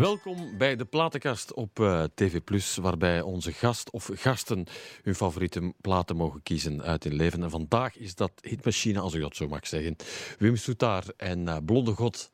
[0.00, 4.66] Welkom bij de Platenkast op uh, TV Plus, waarbij onze gast of gasten
[5.02, 7.42] hun favoriete platen mogen kiezen uit hun leven.
[7.42, 9.96] En vandaag is dat Hitmachine, als ik dat zo mag zeggen.
[10.38, 12.30] Wim Soutaar en uh, Blonde God.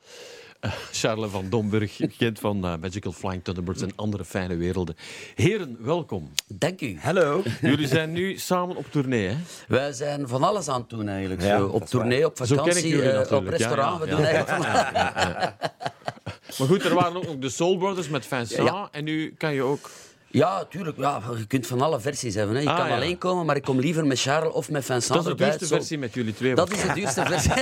[0.61, 4.97] Uh, Charles van Domburg, bekend van Magical Flying Thunderbirds en andere fijne werelden.
[5.35, 6.31] Heren, welkom.
[6.47, 6.99] Dank u.
[7.01, 7.43] Hallo.
[7.61, 9.37] Jullie zijn nu samen op tournee, hè?
[9.69, 11.43] Wij zijn van alles aan het doen, eigenlijk.
[11.43, 12.97] Ja, zo, op tournee, op vakantie,
[13.37, 13.59] op restaurant.
[13.59, 13.99] Ja, ja.
[13.99, 15.55] We doen eigenlijk
[16.59, 18.89] Maar goed, er waren ook nog de Soul Brothers met Vincent.
[18.91, 19.91] En nu kan je ook...
[20.37, 20.97] Ja, tuurlijk.
[20.97, 22.57] Ja, je kunt van alle versies hebben.
[22.57, 22.63] Hè.
[22.63, 25.27] Je ah, kan alleen komen, maar ik kom liever met Charles of met Vincent Dat
[25.27, 26.55] is de duurste versie met jullie twee.
[26.55, 27.53] Dat is de duurste versie.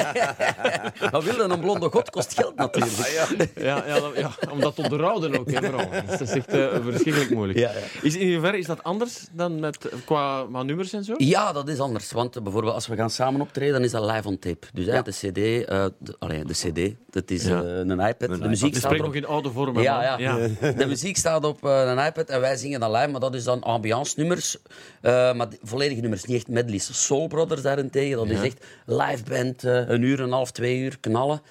[1.13, 2.99] maar wilde een blonde god kost geld natuurlijk.
[2.99, 3.27] Ah, ja,
[3.63, 5.89] ja, ja, ja, om dat te onderhouden ook, hè, vooral.
[6.07, 7.71] Dat is echt uh, verschrikkelijk moeilijk.
[8.03, 11.15] Is, in hoeverre is dat anders dan met, qua, nummers en zo?
[11.17, 12.13] Ja, dat is anders.
[12.13, 14.67] Want uh, bijvoorbeeld als we gaan samen optreden, dan is dat live on tape.
[14.73, 18.29] Dus de cd, uh, de, allee, de cd, dat is een iPad.
[18.29, 19.81] Een de muziek staat nog in oude vorm.
[19.81, 20.37] Ja, ja.
[20.77, 23.63] De muziek staat op een iPad en wij zingen dan live, maar dat is dan
[23.63, 24.57] ambiance nummers.
[25.03, 27.07] Uh, maar volledige nummers, niet echt medleys.
[27.07, 30.99] Soul Brothers daarentegen, dat is echt live band, uh, een uur, een half, twee uur
[31.01, 31.43] knallen.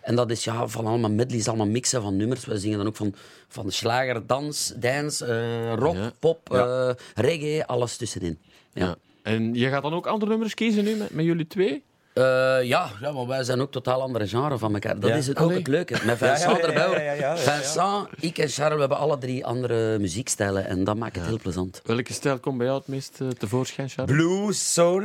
[0.00, 2.44] En dat is ja, van allemaal medleys, allemaal mixen van nummers.
[2.44, 3.14] We zingen dan ook van,
[3.48, 6.48] van slager, dans, dance, uh, rock, pop,
[7.14, 8.38] reggae, alles tussenin.
[8.72, 8.96] Ja.
[9.22, 11.82] En je gaat dan ook andere nummers kiezen nu met, met jullie twee?
[12.14, 12.24] Uh,
[12.62, 15.00] ja, ja, maar wij zijn ook totaal andere genre van elkaar.
[15.00, 15.96] Dat is het ook het leuke.
[16.04, 17.36] Met Vincent erbij.
[17.36, 21.38] Vincent, ik en Charles we hebben alle drie andere muziekstijlen en dat maakt het heel
[21.38, 21.80] plezant.
[21.84, 24.16] Welke stijl komt bij jou het meest uh, tevoorschijn, Charles?
[24.16, 25.02] Blues, soul,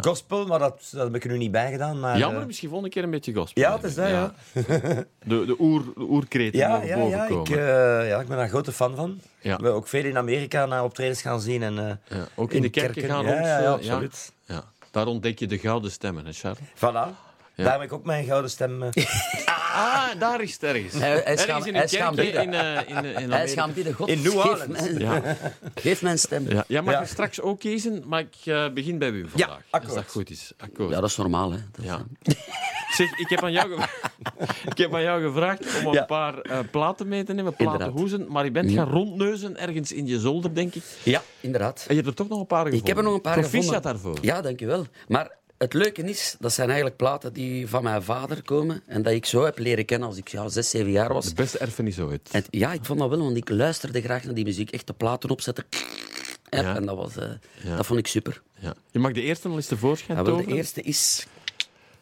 [0.00, 2.00] gospel, maar dat, dat heb ik er nu niet bij gedaan.
[2.00, 2.46] Maar, Jammer, uh...
[2.46, 3.62] misschien volgende keer een beetje gospel.
[3.62, 4.34] Ja, het is dat, ja.
[4.52, 8.72] de, de, oer, de oerkreten ja, ja, ja, ik, ja, ik ben daar een grote
[8.72, 9.20] fan van.
[9.42, 11.62] We hebben ook veel in Amerika naar optredens gaan zien.
[11.62, 12.00] En,
[12.34, 14.32] ook in, de kerken, gaan ja, ja, absoluut.
[14.46, 14.64] Ja.
[14.92, 16.58] Daar ontdek je de gouden stemmen, hè Charles?
[16.76, 17.30] Voilà.
[17.54, 17.64] Ja.
[17.64, 18.82] Daar heb ik ook mijn gouden stem.
[18.82, 18.90] Eh.
[19.72, 20.94] ah, daar is het ergens.
[20.94, 23.94] Hij, hij is gaan, in een kerkje in, uh, in, in Hij is gaan bidden.
[23.94, 24.78] God, in New Orleans.
[24.78, 25.36] Geef, ja.
[25.74, 26.48] geef mijn stem.
[26.48, 26.64] Ja.
[26.68, 27.04] Jij mag ja.
[27.04, 29.48] straks ook kiezen, maar ik uh, begin bij u vandaag.
[29.48, 29.96] Ja, akkoord.
[29.96, 30.52] Als dat goed is.
[30.56, 30.90] Akkoord.
[30.90, 31.52] Ja, dat is normaal.
[31.52, 31.58] Hè.
[31.72, 32.02] Dat ja.
[32.96, 33.72] zeg, ik heb, aan jou
[34.72, 38.44] ik heb aan jou gevraagd om een paar uh, platen mee te nemen, platenhoezen, maar
[38.44, 40.82] je bent gaan rondneuzen ergens in je zolder, denk ik.
[41.02, 41.84] Ja, inderdaad.
[41.88, 42.80] En je hebt er toch nog een paar gevonden.
[42.80, 43.92] Ik heb er nog een paar Proficiat gevonden.
[43.92, 44.18] daarvoor.
[44.20, 44.86] Ja, dankjewel.
[45.08, 45.30] Maar
[45.62, 49.26] het leuke is, dat zijn eigenlijk platen die van mijn vader komen en dat ik
[49.26, 51.28] zo heb leren kennen als ik ja, zes, zeven jaar was.
[51.28, 52.28] De beste erfenis ooit.
[52.32, 54.70] En, ja, ik vond dat wel, want ik luisterde graag naar die muziek.
[54.70, 55.64] Echt de platen opzetten.
[56.50, 56.76] Ja.
[56.76, 57.24] En dat, was, uh,
[57.62, 57.76] ja.
[57.76, 58.42] dat vond ik super.
[58.58, 58.74] Ja.
[58.90, 61.26] Je mag de eerste nog eens tevoorschijn ja, wel, De eerste is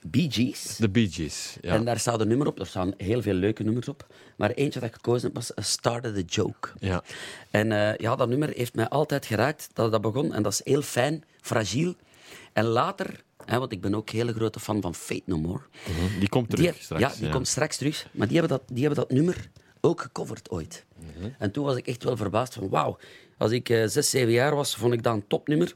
[0.02, 0.76] Bee Gees.
[0.76, 1.74] De Bee Gees, ja.
[1.74, 2.58] En daar staat een nummer op.
[2.58, 4.06] Er staan heel veel leuke nummers op.
[4.36, 6.68] Maar eentje dat ik gekozen heb was A Started a Joke.
[6.78, 7.02] Ja.
[7.50, 10.34] En uh, ja, dat nummer heeft mij altijd geraakt dat dat begon.
[10.34, 11.94] En dat is heel fijn, fragiel.
[12.52, 15.62] En later want ik ben ook een hele grote fan van Fate No More.
[15.88, 17.02] Mhm, die komt terug die, straks.
[17.02, 18.06] Ja, die komt straks terug.
[18.12, 20.84] Maar die hebben dat, die hebben dat nummer ook gecoverd ooit.
[20.98, 21.28] Mhm.
[21.38, 22.98] En toen was ik echt wel verbaasd van wauw.
[23.38, 25.74] Als ik uh, zes, zeven jaar was, vond ik dat een topnummer.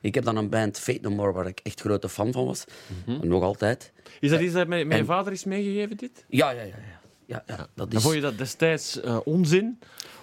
[0.00, 2.64] Ik heb dan een band, Fate No More, waar ik echt grote fan van was.
[3.06, 3.26] Mhm.
[3.26, 3.92] Nog altijd.
[4.20, 6.24] Is dat iets dat mijn, mijn vader is meegegeven, dit?
[6.28, 6.66] Ja, ja, ja.
[6.66, 7.00] ja.
[7.26, 7.94] ja, ja dat is...
[7.94, 9.78] En vond je dat destijds uh, onzin?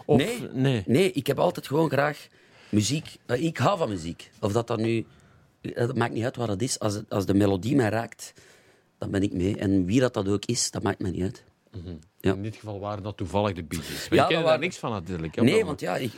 [0.06, 0.18] Of...
[0.18, 0.84] Nee, nee.
[0.86, 2.28] nee, ik heb altijd gewoon graag
[2.70, 3.16] muziek.
[3.28, 4.30] Uh, ik hou van muziek.
[4.40, 5.06] Of dat dan nu
[5.62, 6.80] het maakt niet uit wat het is.
[6.80, 8.34] Als, als de melodie mij raakt,
[8.98, 9.58] dan ben ik mee.
[9.58, 11.44] En wie dat, dat ook is, dat maakt mij niet uit.
[11.72, 12.00] Mm -hmm.
[12.20, 12.34] ja.
[12.34, 14.10] In dit geval waren dat toevallig de Beatles.
[14.10, 15.42] Maar ja, je kent daar niks van natuurlijk.
[15.42, 16.12] Nee, want ja, ik,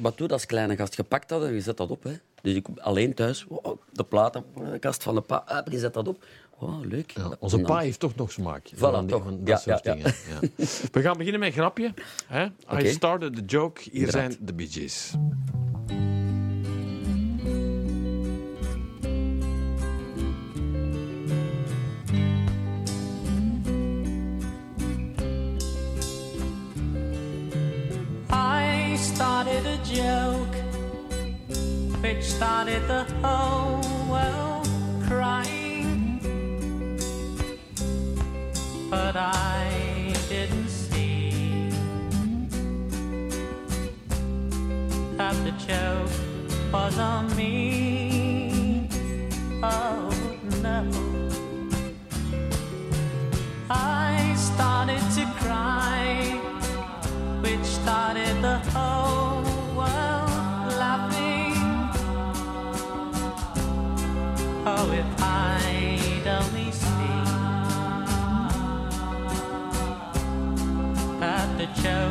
[0.00, 0.94] wat doe als kleine gast?
[0.94, 2.02] Gepakt dat en je zet dat op.
[2.02, 2.12] Hè.
[2.42, 3.46] Dus ik alleen thuis,
[3.92, 6.24] de platenkast van de pa, je zet dat op.
[6.58, 7.10] Oh, leuk.
[7.10, 8.70] Ja, onze pa heeft toch nog smaak.
[8.74, 9.22] Voilà, van, toch.
[9.22, 10.14] Van dat ja, soort dingen.
[10.92, 11.94] We gaan beginnen met een grapje.
[12.26, 12.46] Hè?
[12.66, 12.82] Okay.
[12.82, 13.80] I started the joke.
[13.82, 14.32] Hier Inderdaad.
[14.32, 15.14] zijn de Bee Gees.
[32.78, 33.77] Started the whole
[71.82, 72.07] that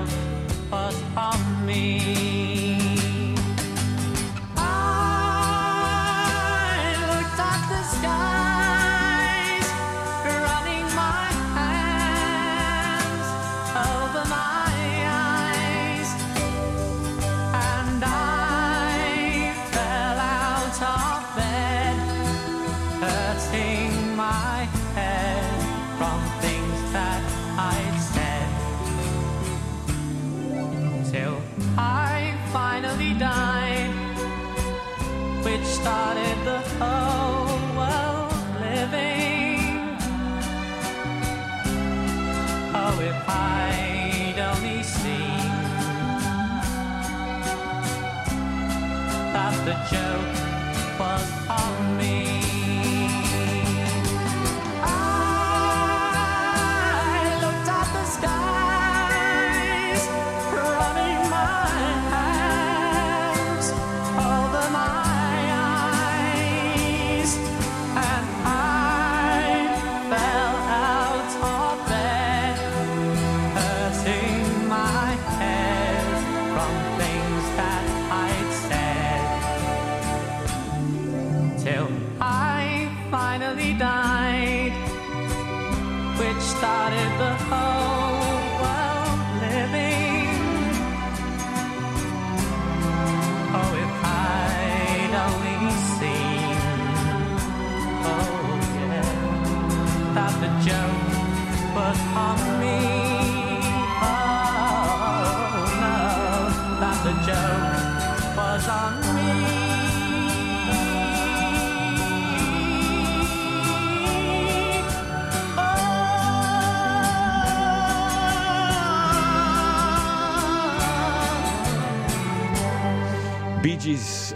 [49.89, 50.26] that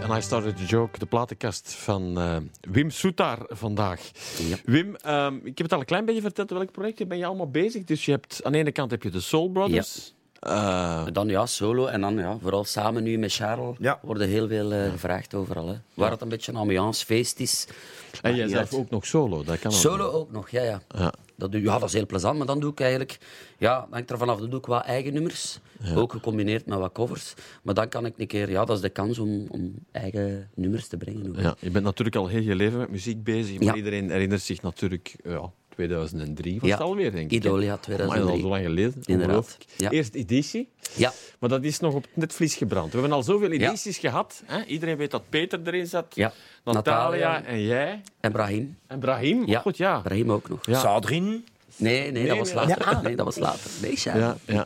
[0.02, 4.00] en I Started a Joke, de platenkast van eh, Wim Soetaar vandaag.
[4.38, 4.56] Ja.
[4.64, 7.50] Wim, ehm, ik heb het al een klein beetje verteld, welk project ben je allemaal
[7.50, 7.84] bezig?
[7.84, 10.14] Dus je hebt, aan de ene kant heb je de Soul Brothers.
[10.40, 13.98] Eh, Dan ja, solo en dan ja, vooral samen nu met Charles Ja.
[14.02, 15.68] worden heel veel eh, gevraagd overal.
[15.68, 15.74] Hè.
[15.94, 17.66] Waar het een beetje een ambiancefeest is.
[18.22, 19.72] En jij zelf ook nog solo, dat kan.
[19.72, 20.82] Solo ook nog, ja, ja.
[20.88, 21.12] Ja.
[21.36, 23.18] Dat, ja, dat is heel plezant, maar dan doe ik eigenlijk...
[23.58, 24.38] Ja, hangt er vanaf.
[24.38, 25.58] Dan doe ik wat eigen nummers.
[25.94, 27.34] Ook gecombineerd met wat covers.
[27.62, 28.50] Maar dan kan ik een keer...
[28.50, 31.28] Ja, dat is de kans om, om eigen nummers te brengen.
[31.28, 31.40] ook.
[31.40, 34.62] Ja, je bent natuurlijk al heel je leven met muziek bezig, maar iedereen herinnert zich
[34.62, 35.16] natuurlijk...
[35.24, 36.74] Ja, 2003 was Ja.
[36.76, 37.44] het alweer, denk ik.
[37.44, 38.26] Idolia Maar 2003.
[38.26, 39.02] dat is al zo lang geleden.
[39.04, 39.58] Inderdaad.
[39.76, 39.90] Ja.
[39.90, 42.92] Eerste editie, Ja, maar dat is nog op het netvlies gebrand.
[42.92, 44.42] We hebben al zoveel edities gehad.
[44.46, 44.64] Hè?
[44.64, 46.32] Iedereen weet dat Peter erin zat, Ja.
[46.64, 47.44] Natalia, Natalia.
[47.44, 48.02] en jij.
[48.20, 48.76] en Brahim.
[48.86, 49.46] En Brahim.
[49.46, 49.98] Ja, Goed, ja.
[50.00, 50.66] Brahim ook nog.
[50.66, 50.78] Ja.
[50.80, 51.44] Sadrin.
[51.76, 53.02] Nee, nee, dat was later.
[53.02, 53.70] Nee, dat was later.
[53.82, 53.92] Nee.
[53.94, 54.64] Ja, ja.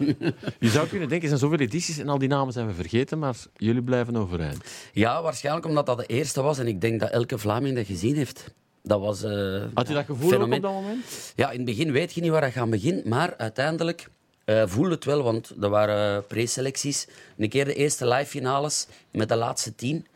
[0.58, 3.18] Je zou kunnen denken, er zijn zoveel edities en al die namen zijn we vergeten,
[3.18, 4.64] maar jullie blijven overeind.
[4.92, 6.58] Ja, waarschijnlijk omdat dat de eerste was.
[6.58, 8.54] En ik denk dat elke Vlaming dat gezien heeft.
[8.86, 9.30] Dat was eh,
[9.74, 10.56] Had je ja, dat gevoel fenomeen.
[10.56, 11.32] op dat moment?
[11.36, 13.04] Ja, in het begin weet je niet waar je aan begint.
[13.04, 14.08] Maar uiteindelijk
[14.44, 17.06] eh voelde het wel, want er waren preselecties.
[17.38, 20.06] Een keer de eerste live finales met de laatste tien.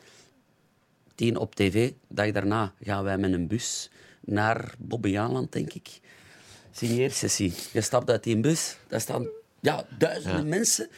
[1.15, 1.91] Tien op tv.
[2.09, 3.91] Dag daarna gaan wij met een bus
[4.21, 5.89] naar Bobbejaanland, denk ik.
[6.73, 7.55] Signeersessie.
[7.73, 8.77] Je stapt uit die bus.
[8.89, 9.27] Daar staan
[9.61, 10.89] ja, duizenden mensen.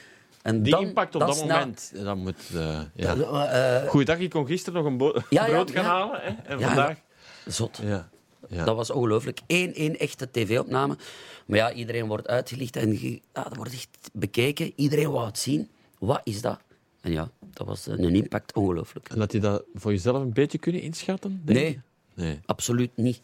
[0.42, 2.36] En Die dan, impact op dat moment, dat moet...
[2.54, 3.14] eh, ja.
[3.16, 5.90] Eh, eh, Goeiedag, ik kon gisteren nog een bo- Ja, ja, brood gaan ja.
[5.90, 6.20] halen.
[6.20, 6.28] Hè?
[6.44, 6.96] En Ja, vandaag...
[7.46, 7.80] zot.
[7.82, 8.10] Ja.
[8.48, 8.64] Ja.
[8.64, 9.40] Dat was ongelooflijk.
[9.46, 10.96] Eén, één echte tv-opname.
[11.46, 14.72] Maar ja, iedereen wordt uitgelicht en ge- ja, dat wordt echt bekeken.
[14.76, 15.68] Iedereen wou het zien.
[15.98, 16.58] Wat is dat?
[17.00, 19.08] En ja, dat was een impact ongelooflijk.
[19.08, 21.40] En had je dat voor jezelf een beetje kunnen inschatten?
[21.44, 21.80] denk Nee?
[22.14, 22.40] Nee.
[22.44, 23.20] absoluut niet.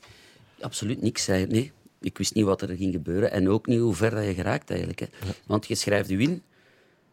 [0.60, 1.24] Absoluut niks.
[1.24, 1.46] Zei.
[1.46, 3.30] Nee, ik wist niet wat er ging gebeuren.
[3.30, 5.00] En ook niet hoe ver dat je geraakt eigenlijk.
[5.00, 5.06] Hè.
[5.46, 6.42] Want je schrijft je in.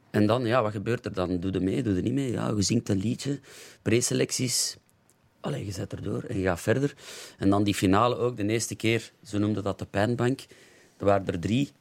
[0.10, 1.40] En dan, ja, wat gebeurt er dan?
[1.40, 2.32] Doe je mee, doe je niet mee?
[2.32, 3.40] Ja, je zingt een liedje,
[3.82, 4.78] preselecties.
[5.46, 6.94] Allee, je zet erdoor en je gaat verder.
[7.38, 10.40] En dan die finale ook, de eerste keer, ze noemden dat de pijnbank.
[10.98, 11.72] Er waren er drie.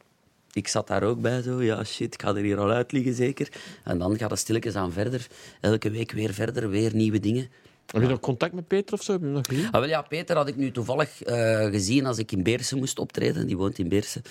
[0.53, 1.63] Ik zat daar ook bij, zo.
[1.63, 3.49] Ja, shit, ik ga er hier al uit liggen, zeker.
[3.85, 5.27] En dan gaat het stilletjes aan verder.
[5.61, 7.49] Elke week weer verder, weer nieuwe dingen.
[7.87, 9.13] Heb je nog contact met Peter of zo?
[9.13, 9.67] Heb je nog gezien?
[9.71, 12.99] Ah, wel ja, Peter had ik nu toevallig eh, gezien als ik in Beersen moest
[12.99, 13.47] optreden.
[13.47, 14.23] Die woont in Beersen.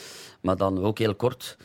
[0.42, 1.58] Maar dan ook heel kort.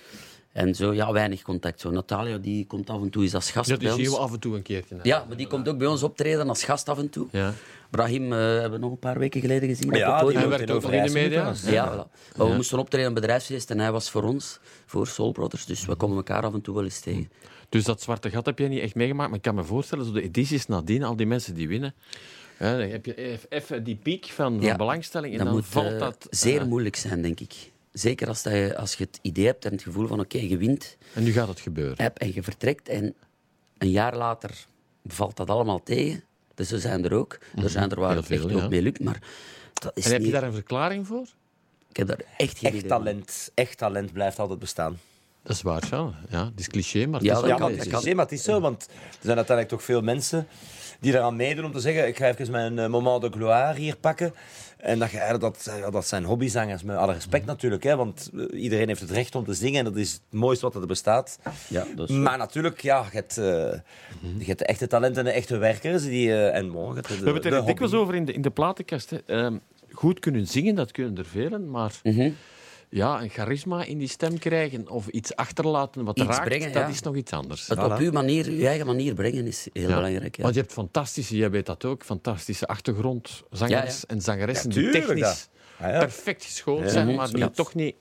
[0.59, 1.81] En zo, ja, weinig contact.
[1.81, 4.11] Zo, Natalia, die komt af en toe eens als gast Ja, bij die zien we
[4.11, 4.21] ons.
[4.21, 4.95] af en toe een keertje.
[4.95, 5.01] hè.
[5.03, 7.27] Ja, maar die komt ook bij ons optreden als gast af en toe.
[7.31, 7.53] Ja.
[7.91, 9.85] Brahim eh, hebben we nog een paar weken geleden gezien.
[9.87, 10.39] op het Ja, die podium.
[10.41, 11.53] Hij woont werkt in ook in de media.
[11.67, 12.37] Ja, voilà.
[12.37, 15.67] Maar we moesten optreden een bedrijfsfeest en hij was voor ons, voor Soul Brothers.
[15.67, 17.31] Dus we komen elkaar af en toe wel eens tegen.
[17.69, 19.29] Dus dat zwarte gat heb je niet echt meegemaakt.
[19.29, 21.95] Maar ik kan me voorstellen, zo de edities nadien, al die mensen die winnen.
[22.57, 25.93] Hè, dan heb je even die piek van, van Ja, belangstelling en dan moet valt
[25.93, 26.27] eh, dat...
[26.31, 27.71] zeer eh, moeilijk zijn, denk ik.
[27.93, 30.57] Zeker als, dat je, als je het idee hebt en het gevoel van oké, je
[30.57, 30.97] wint.
[31.15, 32.03] en nu gaat het gebeuren.
[32.03, 33.15] hebt en je vertrekt en
[33.79, 34.51] een jaar later
[35.07, 36.23] valt dat allemaal tegen.
[36.55, 37.39] Dus er zijn er ook.
[37.63, 38.63] Er zijn er waar het echt ja.
[38.63, 39.19] ook mee lukt, maar
[39.75, 41.27] dat is En heb je daar een verklaring voor?
[41.91, 42.89] Ik heb daar echt geen Echt idee van.
[42.89, 43.51] talent.
[43.55, 44.99] Echt talent blijft altijd bestaan.
[45.43, 46.15] Dat is waar, ja.
[46.29, 48.43] ja het is cliché, maar het Ja, is Ja, maar het cliché, maar het is
[48.43, 48.91] zo, want er
[49.21, 50.47] zijn uiteindelijk toch veel mensen
[51.01, 53.97] die eraan meedoen om te zeggen, ik ga even mijn eh, moment de gloire hier
[53.97, 54.35] pakken.
[54.79, 57.83] En dat, dat, dat zijn hobbyzangers, met alle respect natuurlijk.
[57.83, 60.65] Hè, want eh, iedereen heeft het recht om te zingen en dat is het mooiste
[60.65, 61.39] wat er bestaat.
[61.69, 63.45] Ja, dat is Maar natuurlijk, ja, je hebt, eh,
[64.39, 66.03] je hebt de echte talenten en de echte werkers.
[66.03, 68.43] Die, eh, en hebt de, We hebben het de er dikwijls over in de, in
[68.43, 69.11] de platenkast.
[69.11, 69.19] Hè.
[69.27, 69.57] Ehm,
[69.93, 72.31] goed kunnen zingen, dat kunnen er velen, maar Mhm.
[72.91, 76.83] Ja, een charisma in die stem krijgen of iets achterlaten wat Iets raakt, brengen, dat
[76.83, 76.89] ja.
[76.89, 77.67] is nog iets anders.
[77.67, 79.95] Het op uw manier, uw eigen manier brengen is heel Ja.
[79.95, 80.37] belangrijk.
[80.37, 80.43] Ja.
[80.43, 84.15] Want je hebt fantastische, jij weet dat ook, fantastische achtergrondzangers Ja, ja.
[84.15, 85.49] en zangeressen Ja, die technisch.
[85.81, 85.99] Ah, ja.
[85.99, 86.89] perfect geschoold Ja.
[86.89, 87.49] zijn, maar die ja.
[87.49, 87.95] toch niet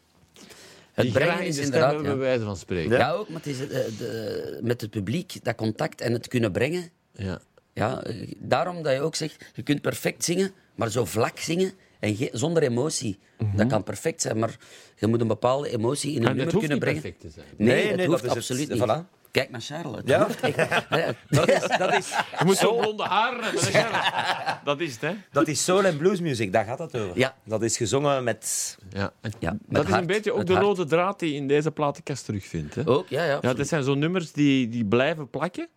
[0.92, 2.02] Het die brengen is inderdaad...
[2.02, 2.98] bij wijze van spreken.
[2.98, 3.68] Ja, ook, maar het is, eh,
[3.98, 6.90] de, met het publiek, dat contact en het kunnen brengen.
[7.12, 7.40] Ja.
[7.74, 11.72] Ja, eh, daarom dat je ook zegt, je kunt perfect zingen, maar zo vlak zingen
[12.00, 13.20] en ge- zonder emotie.
[13.56, 14.58] Dat kan perfect zijn, maar
[14.96, 17.02] je moet een bepaalde emotie in een En het nummer hoeft kunnen niet brengen.
[17.02, 17.56] perfect te zijn.
[17.58, 18.60] Nee, Nee, het nee, hoeft dat is het.
[18.60, 19.06] absoluut niet.
[19.06, 19.16] Voilà.
[19.32, 19.96] Kijk naar Charles.
[19.98, 20.24] Het Ja.
[20.26, 20.42] hoeft
[21.38, 23.62] Dat is, dat, is, Je moet zo blonde haren hebben.
[23.62, 25.14] dat is- Dat is het, hè?
[25.32, 27.18] dat is soul en bluesmuziek, daar gaat het over.
[27.18, 27.36] Ja.
[27.44, 28.78] Dat is gezongen met...
[28.90, 29.12] Ja.
[29.40, 30.66] Ja, met dat is een beetje ook met de hart.
[30.66, 32.76] rode draad die je in deze platenkast terugvindt.
[32.76, 32.88] Hè?
[32.88, 33.38] Ook, ja, ja.
[33.42, 35.68] Ja, dat zijn zo'n nummers die, die blijven plakken.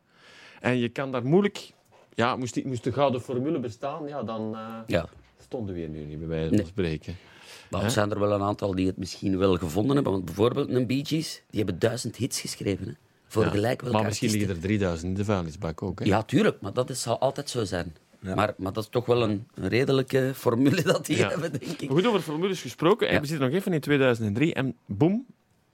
[0.60, 1.70] En je kan daar moeilijk...
[2.14, 5.06] Ja, moest, die, moest de gouden formule bestaan, ja, dan eh, ja.
[5.50, 6.66] Stonden we hier nu niet, bij wijze van Nee.
[6.66, 7.16] spreken.
[7.71, 10.12] Maar er zijn er wel een aantal die het misschien wel gevonden hebben.
[10.12, 12.87] Want bijvoorbeeld een Bee Gees, die hebben duizend hits geschreven.
[12.87, 12.92] Hè,
[13.26, 13.50] voor Ja.
[13.50, 14.49] gelijk welke Maar misschien artiesten.
[14.57, 15.99] liggen er 3000 in de vuilnisbak ook.
[15.99, 16.04] Hè?
[16.04, 17.97] Ja, tuurlijk, maar dat is, zal altijd zo zijn.
[18.21, 21.28] Maar, maar dat is toch wel een, een redelijke formule dat die Ja.
[21.28, 21.90] hebben, denk ik.
[21.90, 23.12] Goed, over formules gesproken.
[23.12, 23.21] Ja.
[23.21, 25.26] We zitten nog even in 2003 en boem,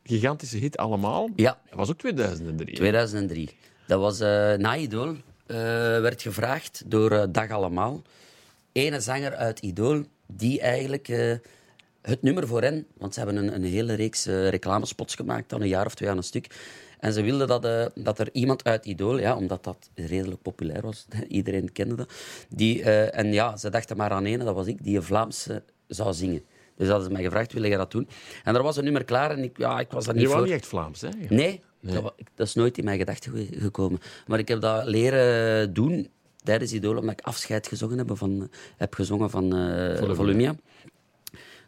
[0.04, 1.28] gigantische hit allemaal.
[1.36, 2.70] Ja, Dat was ook 2003.
[2.70, 2.76] hè?
[2.76, 3.50] 2003.
[3.86, 5.16] Dat was eh na Idol.
[5.46, 5.56] eh,
[6.00, 8.02] werd gevraagd door eh, Dag Allemaal.
[8.76, 11.32] Ene zanger uit Idol die eigenlijk eh,
[12.02, 12.86] het nummer voor hen...
[12.98, 16.10] Want ze hebben een, een hele reeks eh, reclamespots gemaakt, dan een jaar of twee
[16.10, 16.46] aan een stuk.
[16.98, 20.82] En ze wilden dat, eh, dat er iemand uit Idol, ja, omdat dat redelijk populair
[20.82, 22.12] was, iedereen kende dat,
[22.48, 26.12] die, en ja, ze dachten maar aan ene, dat was ik, die een Vlaamse zou
[26.14, 26.42] zingen.
[26.76, 28.08] Dus hadden ze mij gevraagd, wil je dat doen?
[28.44, 30.42] En er was een nummer klaar en ik, ja, ik was daar niet Je was
[30.44, 31.08] niet echt Vlaams, hè?
[31.28, 34.00] Nee, Dat, wa- ik- dat is nooit in mijn gedachten ge- gekomen.
[34.26, 36.08] Maar ik heb dat leren doen
[36.46, 40.54] tijdens Idol, omdat ik afscheid gezongen heb van, heb gezongen van eh, Volumia.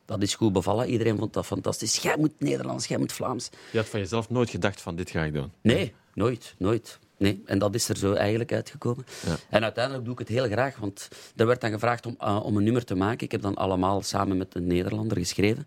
[0.04, 0.88] Dat is goed bevallen.
[0.88, 1.96] Iedereen vond dat fantastisch.
[1.96, 3.50] Jij moet Nederlands, jij moet Vlaams.
[3.72, 5.52] Je had van jezelf nooit gedacht van dit ga ik doen.
[5.60, 6.98] Nee, nooit, nooit.
[7.16, 7.42] Nee.
[7.44, 9.04] En dat is er zo eigenlijk uitgekomen.
[9.26, 9.36] Ja.
[9.50, 12.56] En uiteindelijk doe ik het heel graag, want er werd dan gevraagd om, eh, om
[12.56, 13.24] een nummer te maken.
[13.24, 15.66] Ik heb dan allemaal samen met een Nederlander geschreven,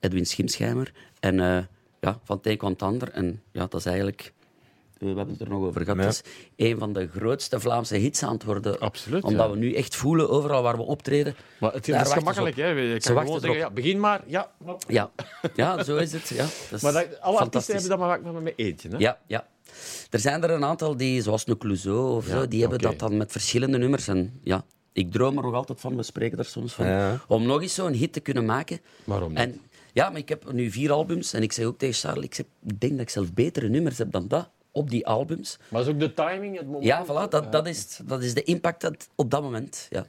[0.00, 0.92] Edwin Schimschijmer.
[1.20, 1.64] En eh,
[2.00, 3.10] ja, van het een kwam het ander.
[3.10, 4.32] En ja, dat is eigenlijk...
[5.10, 5.98] We hebben het er nog over gehad.
[5.98, 6.08] Ja.
[6.08, 6.22] Is
[6.56, 8.80] een van de grootste Vlaamse hits aan het worden.
[8.80, 9.52] Absoluut, Omdat ja.
[9.52, 11.34] we nu echt voelen, overal waar we optreden.
[11.60, 12.68] Maar het, is gemakkelijk, hè?
[12.68, 14.22] Je kan gewoon zeggen, ja, begin maar.
[14.26, 14.50] Ja,
[14.88, 15.10] Ja.
[15.54, 16.28] ja, zo is het.
[16.28, 18.88] Ja, dat is maar dat, alle artiesten hebben dat maar, maar met eentje.
[18.88, 18.96] Hè?
[18.98, 19.46] Ja, ja.
[20.10, 23.16] Er zijn er een aantal die, zoals een Clouseau of zo, die hebben dat dan
[23.16, 24.08] met verschillende nummers.
[24.08, 27.20] En ja, ik droom er nog altijd van, we spreken er soms van, Ja.
[27.28, 28.80] om nog eens zo'n hit te kunnen maken.
[29.04, 29.38] Waarom niet?
[29.38, 29.60] En,
[29.92, 32.46] ja, maar ik heb nu vier albums en ik zeg ook tegen Charles, ik, zeg,
[32.66, 35.58] ik denk dat ik zelf betere nummers heb dan dat op die albums.
[35.68, 36.84] Maar is ook de timing, het moment.
[36.84, 39.86] Ja, voilà, dat, dat, is, dat is de impact dat, op dat moment.
[39.90, 40.06] Ja,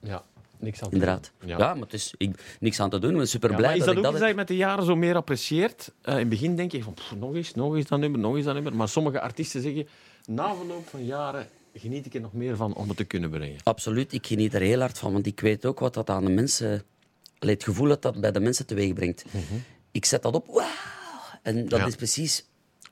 [0.00, 0.22] Ja,
[0.58, 1.30] niks aan te inderdaad.
[1.38, 1.48] doen.
[1.48, 1.72] Ja, Ja.
[1.74, 3.10] maar het is ik, niks aan te doen.
[3.10, 4.84] Ik ben super Ja, blij maar is dat, dat ik dat dat met de jaren
[4.84, 5.92] zo meer apprecieert?
[6.02, 8.36] Eh, in het begin denk je van pff, nog eens, nog eens dat nummer, nog
[8.36, 8.76] eens dat nummer.
[8.76, 9.88] Maar sommige artiesten zeggen,
[10.26, 13.58] na verloop van jaren geniet ik er nog meer van om het te kunnen brengen.
[13.62, 16.30] Absoluut, ik geniet er heel hard van, want ik weet ook wat dat aan de
[16.30, 16.82] mensen...
[17.38, 19.24] Het gevoel dat dat bij de mensen teweeg brengt.
[19.90, 20.66] Ik zet dat op, wauw!
[21.42, 21.86] En dat Ja.
[21.86, 22.44] is precies...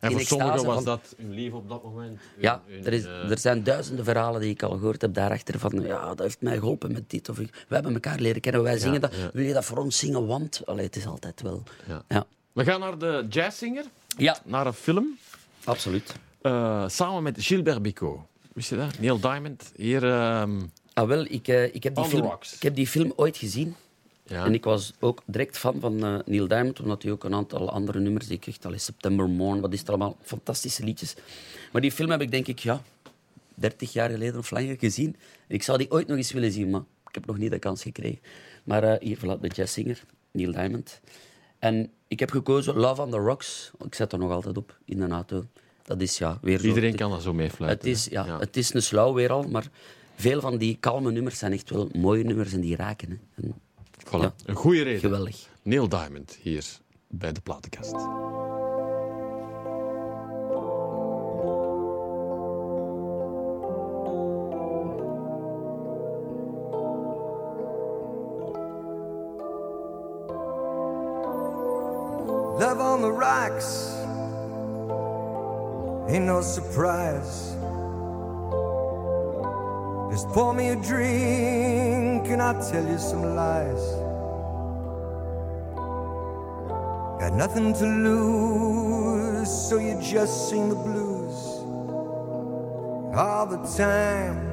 [0.05, 2.21] En voor sommigen was dat hun lief op dat moment.
[2.39, 5.81] Ja, er, is, eh, er zijn duizenden verhalen die ik al gehoord heb daarachter van
[5.83, 7.29] ja, dat heeft mij geholpen met dit.
[7.29, 9.15] Of ik, we hebben elkaar leren kennen, wij zingen dat.
[9.15, 9.31] ja.
[9.33, 10.27] Wil je dat voor ons zingen?
[10.27, 11.63] Want allee, het is altijd wel...
[12.09, 12.27] Ja.
[12.53, 13.85] We gaan naar de jazzzinger,
[14.17, 15.17] ja naar een film,
[15.65, 16.15] absoluut.
[16.43, 18.19] eh, samen met Gilbert Bicot.
[18.53, 18.99] Wist je dat?
[18.99, 19.73] Neil Diamond.
[19.77, 20.61] Hier, ehm,
[20.95, 23.75] Ah, wel, ik, eh, ik, heb die film, ik heb die film ooit gezien.
[24.27, 24.45] Ja.
[24.45, 27.71] En ik was ook direct fan van eh, Neil Diamond, omdat hij ook een aantal
[27.71, 31.15] andere nummers die ik echt al in September Morn, wat is het allemaal, fantastische liedjes.
[31.73, 32.83] Maar die film heb ik denk ik, ja,
[33.55, 35.17] 30 jaar geleden of langer gezien.
[35.49, 37.83] Ik zou die ooit nog eens willen zien, maar ik heb nog niet de kans
[37.83, 38.21] gekregen.
[38.65, 41.01] Maar eh, hier, voilà, de jazzzinger, Neil Diamond.
[41.59, 43.71] En ik heb gekozen Love on the Rocks.
[43.85, 45.47] Ik zet er nog altijd op in de auto.
[45.83, 46.67] Dat is ja, weer zo.
[46.67, 47.89] Iedereen kan dat zo meefluiten.
[47.89, 49.69] het is, ja, het is een slauw weer al, maar
[50.15, 53.11] veel van die kalme nummers zijn echt wel mooie nummers en die raken.
[53.11, 53.43] Hè.
[53.43, 53.55] En
[54.07, 54.21] Voilà.
[54.21, 54.35] ja.
[54.45, 55.01] Een goede reden.
[55.01, 55.49] geweldig.
[55.63, 56.65] Neil Diamond hier
[57.09, 57.93] bij de platenkast.
[72.59, 73.95] Love on the rocks
[76.09, 77.54] ain't no surprise.
[80.11, 83.85] Just pour me a drink and I'll tell you some lies.
[87.21, 91.65] Got nothing to lose, so you just sing the blues
[93.17, 94.53] all the time.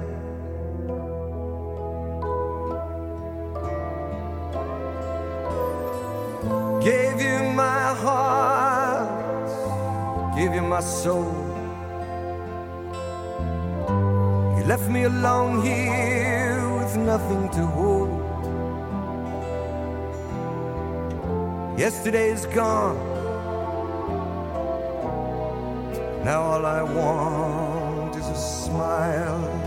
[6.81, 9.49] Gave you my heart,
[10.35, 11.50] gave you my soul.
[14.61, 18.11] You left me alone here with nothing to hold.
[21.79, 22.95] Yesterday's gone.
[26.23, 29.60] Now all I want is a smile.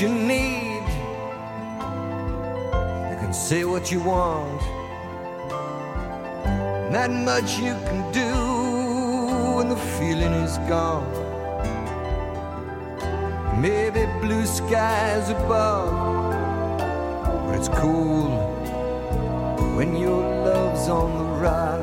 [0.00, 0.82] You need.
[3.10, 4.60] You can say what you want.
[6.90, 8.30] Not much you can do
[9.56, 11.12] when the feeling is gone.
[13.60, 15.92] Maybe blue skies above,
[17.46, 18.30] but it's cool
[19.76, 21.73] when your love's on the rise.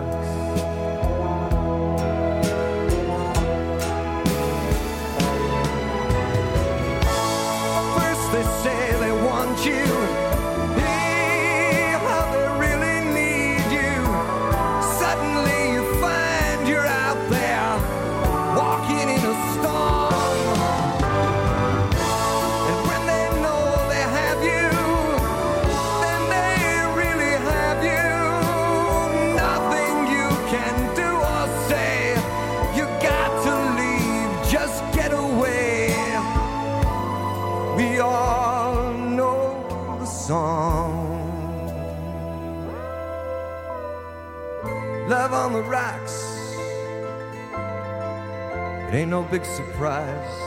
[49.31, 50.37] Big surprise.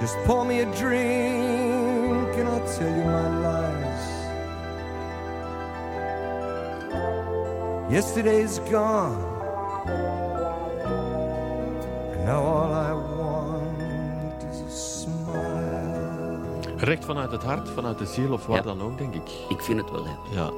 [0.00, 4.06] Just pour me a drink and I'll tell you my lies.
[7.90, 9.16] Yesterday's gone.
[12.12, 16.76] And now all I want is a smile.
[16.76, 18.62] Recht vanuit het hart, vanuit de ziel of waar Ja.
[18.62, 19.30] dan ook, denk ik.
[19.48, 20.16] Ik vind het wel, ja.
[20.30, 20.50] Ja.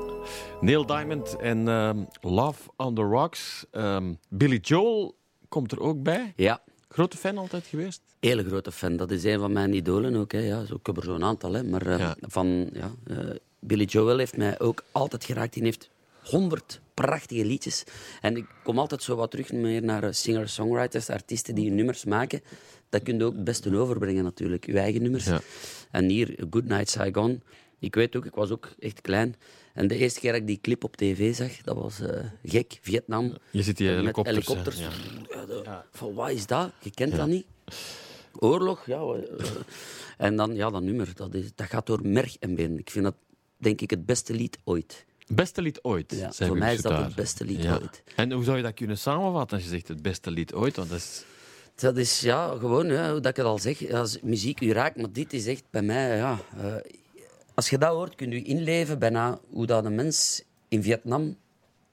[0.61, 3.67] Neil Diamond en ehm, Love on the Rocks.
[3.71, 5.19] Ehm, Billy Joel
[5.51, 6.33] komt er ook bij.
[6.37, 8.01] Ja, Grote fan altijd geweest.
[8.21, 8.97] hele grote fan.
[8.97, 10.33] Dat is een van mijn idolen ook.
[10.33, 10.39] Hè.
[10.39, 11.53] Ja, zo, ik heb er zo'n aantal.
[11.53, 11.63] Hè.
[11.63, 12.17] Maar eh, Ja.
[12.21, 13.17] van, ja, eh,
[13.59, 15.53] Billy Joel heeft mij ook altijd geraakt.
[15.55, 15.91] Die heeft
[16.25, 17.85] honderd prachtige liedjes.
[18.21, 22.41] En ik kom altijd zo wat terug meer naar eh, singer-songwriters, artiesten die nummers maken.
[22.89, 25.25] Dat kun je ook het beste overbrengen natuurlijk, je eigen nummers.
[25.25, 25.41] Ja.
[25.91, 27.43] En hier, Good Night Saigon.
[27.79, 29.35] Ik weet ook, ik was ook echt klein.
[29.75, 32.79] En de eerste keer dat ik die clip op tv zag, dat was eh, gek.
[32.83, 33.37] Vietnam.
[33.51, 34.79] Je ziet die Met helikopters.
[34.79, 35.85] Ja.
[35.93, 36.71] Van wat is dat?
[36.81, 37.47] Je kent dat niet.
[38.39, 39.01] Oorlog, ja.
[39.01, 39.47] eh,
[40.27, 42.79] en dan, ja, dat nummer, dat, is, dat gaat door merg en been.
[42.79, 43.15] Ik vind dat,
[43.57, 45.05] denk ik, het beste lied ooit.
[45.27, 46.15] Beste lied ooit.
[46.17, 47.73] Ja, zei voor mij is dat het beste lied Ja.
[47.81, 48.03] ooit.
[48.17, 50.77] En hoe zou je dat kunnen samenvatten als je zegt het beste lied ooit?
[50.77, 51.25] Want dat is...
[51.75, 54.97] Dat is ja, gewoon, ja, hoe dat ik het al zeg, als muziek u raakt,
[54.97, 56.39] maar dit is echt bij mij, ja...
[56.57, 56.75] eh,
[57.55, 61.37] als je dat hoort, kun je inleven bijna hoe dat een mens in Vietnam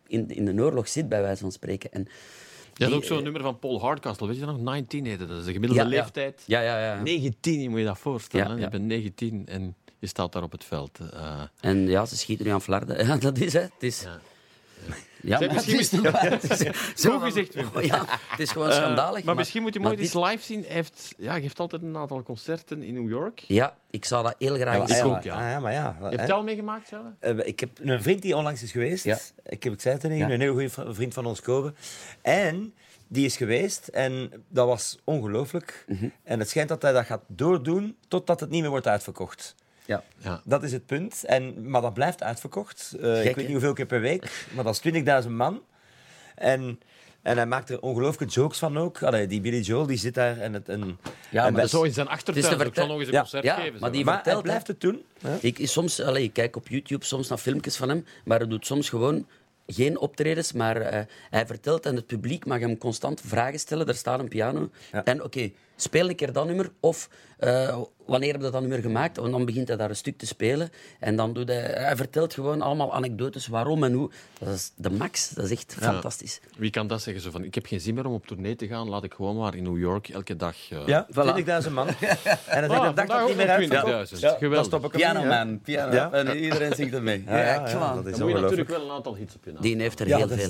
[0.07, 1.91] in, in de oorlog zit, bij wijze van spreken.
[1.91, 4.59] En Je had die, ook zo'n eh, nummer van Paul Hardcastle, weet je nog?
[4.59, 5.29] 19 heette dat.
[5.29, 6.01] Dat is de gemiddelde ja, ja.
[6.01, 6.43] leeftijd.
[6.45, 7.01] Ja, ja, ja.
[7.01, 8.47] 19, je moet je dat voorstellen.
[8.47, 8.61] Ja, ja.
[8.61, 10.99] Je bent 19 en je staat daar op het veld.
[11.13, 12.97] Eh, En ja, ze schieten nu aan flarden.
[13.07, 13.63] Ja, dat is het.
[13.73, 14.05] het is...
[15.21, 15.39] Ja.
[15.39, 17.69] Maar misschien het is het zo Goed gezegd, Wim.
[17.81, 19.23] Ja, het is gewoon eh, schandalig.
[19.23, 20.63] maar, misschien moet je maar mooi eens dit- live zien.
[20.63, 23.39] Hij, heeft, ja, hij geeft altijd een aantal concerten in New York.
[23.39, 25.13] Ja, ik zou dat heel graag Ja, eens maar- Ik zien.
[25.15, 25.33] ook, ja.
[25.35, 25.97] Ah, ja, maar ja.
[26.01, 26.25] Hè.
[26.25, 26.91] je al meegemaakt?
[27.19, 29.03] Eh, ik heb een vriend die onlangs is geweest.
[29.03, 29.17] Ja.
[29.43, 30.29] Ik heb het zei tegen Ja.
[30.29, 31.73] een heel goede vri- vriend van ons, Kobe.
[32.21, 32.73] En
[33.07, 35.83] die is geweest en dat was ongelooflijk.
[35.87, 36.09] Mhm.
[36.23, 39.55] En het schijnt dat hij dat gaat doordoen totdat het niet meer wordt uitverkocht.
[39.87, 40.03] Ja.
[40.17, 40.41] Ja.
[40.45, 41.23] Dat is het punt.
[41.25, 42.95] En, maar dat blijft uitverkocht.
[43.01, 44.79] Eh, ik weet niet hoeveel keer per week, maar dat is
[45.25, 45.61] 20.000 man.
[46.35, 46.79] En
[47.21, 49.03] En hij maakt er ongelooflijke jokes van ook.
[49.03, 50.69] Allee, die Billy Joel die zit daar en het...
[50.69, 52.45] En, Ja, en maar Zo in zijn Het achtertuin.
[52.45, 53.19] is vertel- nog eens een Ja.
[53.19, 53.71] concert Ja, geven.
[53.79, 53.95] maar zo.
[53.95, 55.03] die maar hij blijft het doen.
[55.39, 58.65] Ik, soms, allez, ik kijk op YouTube soms naar filmpjes van hem, maar hij doet
[58.65, 59.27] soms gewoon
[59.67, 63.85] geen optredens, maar eh, hij vertelt en het publiek mag hem constant vragen stellen.
[63.85, 64.69] Daar staat een piano.
[64.91, 65.03] Ja.
[65.03, 66.69] En oké, speel een keer dat nummer.
[66.79, 69.17] Of eh, wanneer heb je dat nummer gemaakt?
[69.17, 70.69] En dan begint hij daar een stuk te spelen.
[70.99, 71.57] En dan doet hij...
[71.61, 74.11] Hij vertelt gewoon allemaal anekdotes, waarom en hoe.
[74.39, 75.29] Dat is de max.
[75.29, 75.91] Dat is echt Ja.
[75.91, 76.39] fantastisch.
[76.57, 77.23] Wie kan dat zeggen?
[77.23, 78.89] Zo van, ik heb geen zin meer om op tournee te gaan.
[78.89, 80.55] Laat ik gewoon maar in New York elke dag...
[80.69, 81.63] eh, Ja, Voilà.
[81.65, 81.87] 20.000 man.
[82.47, 83.47] En dan Ah, dag dat ook niet meer.
[83.47, 84.19] 20.000.
[84.19, 84.39] Ja, Geweldig.
[84.39, 85.23] dan stop ik Piano.
[85.23, 85.93] Man, piano.
[85.93, 86.11] Ja.
[86.11, 87.23] En iedereen zingt ermee.
[87.25, 87.37] Ja,
[87.69, 87.95] ja, on.
[87.95, 89.61] dat is Dan moet je natuurlijk wel een aantal hits op je naam.
[89.61, 90.49] Die heeft er Ja, heel dat is- veel.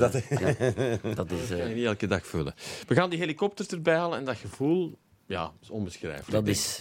[1.04, 1.16] dat.
[1.16, 1.50] Dat is...
[1.52, 2.54] eh, kan je niet elke dag vullen.
[2.88, 6.32] We gaan die helikopters erbij halen en dat gevoel, ja, is onbeschrijfelijk.
[6.32, 6.80] Dat is.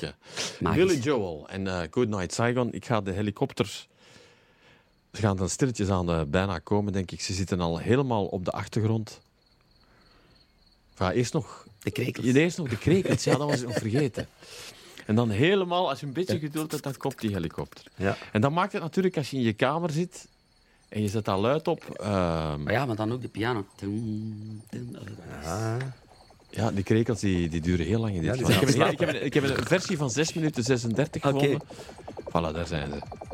[0.61, 2.73] Billy Joel en eh Good Night Saigon.
[2.73, 3.89] Ik ga de helikopters.
[5.13, 7.21] Ze gaan dan stilletjes aan eh, bijna komen, denk ik.
[7.21, 9.21] Ze zitten al helemaal op de achtergrond.
[10.99, 12.27] Enfin, eerst nog, De krekels.
[12.27, 14.29] eerst nog de krekels, ja, dat was ik nog vergeten.
[15.07, 17.85] En dan helemaal, als je een beetje geduld hebt, dan komt die helikopter.
[17.97, 18.17] Ja.
[18.33, 20.29] En dan maakt het natuurlijk, als je in je kamer zit
[20.89, 23.67] en je zet dat luid op, ehm, Maar ja, maar dan ook de piano.
[25.43, 25.79] Ja,
[26.51, 29.09] die krekels die, die duren heel lang in dit Ja, ik, heb een, ik, heb
[29.09, 31.39] een, ik heb een versie van 6 minuten 36 Oké.
[31.39, 31.63] gevonden.
[32.29, 33.26] Voilà, daar zijn ze.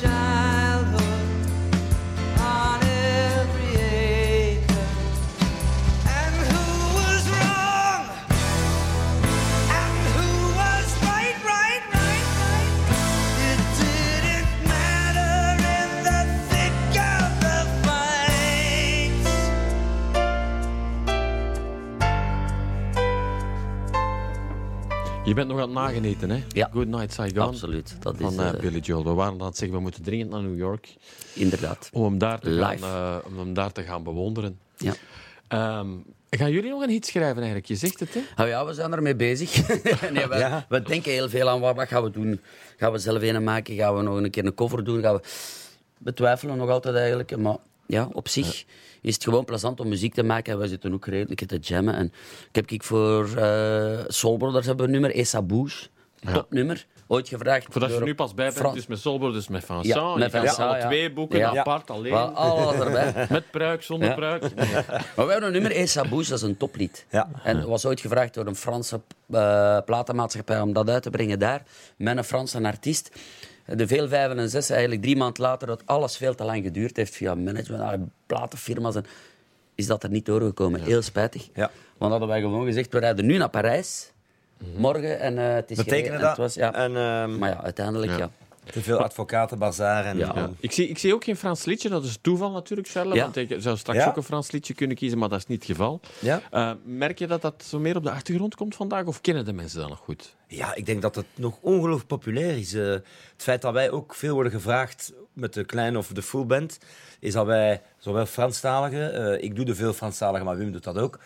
[0.00, 0.21] já.
[25.32, 26.42] Je bent nog aan het nageneten, hè?
[26.48, 26.68] Ja.
[26.72, 27.42] Good Night Saigon.
[27.42, 27.96] Absoluut.
[28.00, 29.04] Dat is Van eh, eh, Billy Joel.
[29.04, 30.94] We waren aan het zeggen, we moeten dringend naar New York
[31.34, 31.90] inderdaad.
[31.92, 32.84] om hem daar te, gaan, Live.
[32.84, 34.58] eh, om hem daar te gaan bewonderen.
[34.76, 34.94] Ja.
[35.48, 35.88] Ehm,
[36.30, 37.66] gaan jullie nog een hit schrijven eigenlijk?
[37.66, 38.20] Je zegt het, hè?
[38.36, 39.68] Nou ja, we zijn ermee bezig.
[40.12, 40.66] nee, we, Ja.
[40.68, 42.40] we denken heel veel aan wat, wat gaan we doen.
[42.76, 43.74] Gaan we zelf een maken?
[43.74, 45.00] Gaan we nog een keer een cover doen?
[45.02, 45.20] Gaan we...
[45.98, 47.36] we twijfelen nog altijd eigenlijk.
[47.36, 48.64] Maar ja, op zich
[49.02, 50.52] is het gewoon plezant om muziek te maken.
[50.52, 51.94] En we zitten ook redelijk te jammen.
[51.94, 52.06] En
[52.48, 55.86] ik heb ik voor eh Soul Brothers hebben we een nummer, Esa Bouche.
[56.32, 56.86] Topnummer.
[57.06, 57.66] Ooit gevraagd.
[57.70, 59.94] Voordat je nu pas bij bent, Fran- dus met Solbro, dus met Vincent.
[59.94, 60.86] Ja, met Vincent, alle ja.
[60.86, 61.56] twee boeken, Ja.
[61.56, 62.12] apart, alleen.
[62.12, 63.26] Wel, alles erbij.
[63.30, 64.14] Met pruik, zonder Ja.
[64.14, 64.54] pruik.
[64.54, 64.72] Nee.
[65.16, 67.06] Maar we hebben een nummer, Esa Bouche, dat is een toplied.
[67.10, 67.28] Ja.
[67.44, 71.62] En was ooit gevraagd door een Franse eh, platenmaatschappij om dat uit te brengen daar,
[71.96, 73.10] met een Franse artiest.
[73.66, 76.96] De veel vijven en zes, eigenlijk drie maanden later, dat alles veel te lang geduurd
[76.96, 79.04] heeft via management, platenfirma's, en
[79.74, 80.82] is dat er niet doorgekomen.
[80.82, 81.48] Heel spijtig.
[81.54, 81.70] Ja.
[81.98, 84.12] Want hadden wij gewoon gezegd, we rijden nu naar Parijs,
[84.76, 86.20] morgen, en eh, het is En dat.
[86.20, 86.74] het was, ja.
[86.74, 88.30] En ehm, Maar ja, uiteindelijk, ja.
[88.70, 90.18] Te veel advocaten, bazaar en...
[90.18, 90.50] Ja.
[90.60, 93.14] Ik zie, ik zie ook geen Frans liedje, dat is toeval natuurlijk, Charles.
[93.14, 93.22] Ja.
[93.22, 94.06] Want ik zou straks Ja.
[94.08, 96.00] ook een Frans liedje kunnen kiezen, maar dat is niet het geval.
[96.20, 96.40] Ja?
[96.50, 99.52] Eh, merk je dat dat zo meer op de achtergrond komt vandaag, of kennen de
[99.52, 100.34] mensen dat nog goed?
[100.46, 102.74] Ja, ik denk dat het nog ongelooflijk populair is.
[102.74, 103.02] Eh, het
[103.36, 106.78] feit dat wij ook veel worden gevraagd met de kleine of de full band,
[107.20, 110.98] is dat wij zowel Franstaligen, eh, ik doe de veel Franstaligen, maar Wim doet dat
[110.98, 111.18] ook,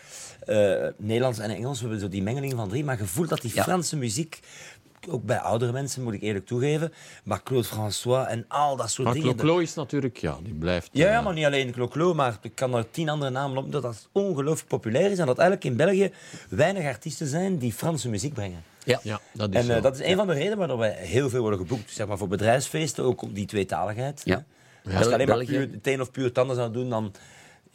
[0.45, 3.41] eh, Nederlands en Engels, we hebben zo die mengeling van drie, maar je voelt dat
[3.41, 3.63] die Ja.
[3.63, 4.39] Franse muziek,
[5.09, 9.07] ook bij oudere mensen, moet ik eerlijk toegeven, maar Claude François en al dat soort
[9.07, 9.35] Maar dingen.
[9.35, 10.89] Clo-Clo is natuurlijk, ja, die blijft...
[10.91, 13.71] Ja, ja, eh, maar niet alleen Clo-Clo, maar ik kan er tien andere namen op
[13.71, 16.11] dat dat ongelooflijk populair is en dat eigenlijk in België
[16.49, 18.63] weinig artiesten zijn die Franse muziek brengen.
[18.83, 18.99] Ja.
[19.03, 21.41] Ja, dat is En eh, dat is een van de redenen waarom wij heel veel
[21.41, 21.91] worden geboekt.
[21.91, 24.21] Zeg maar voor bedrijfsfeesten, ook op die tweetaligheid.
[24.25, 24.45] Ja.
[24.95, 27.13] Als je alleen maar puur, het een of puur het ander zou doen, dan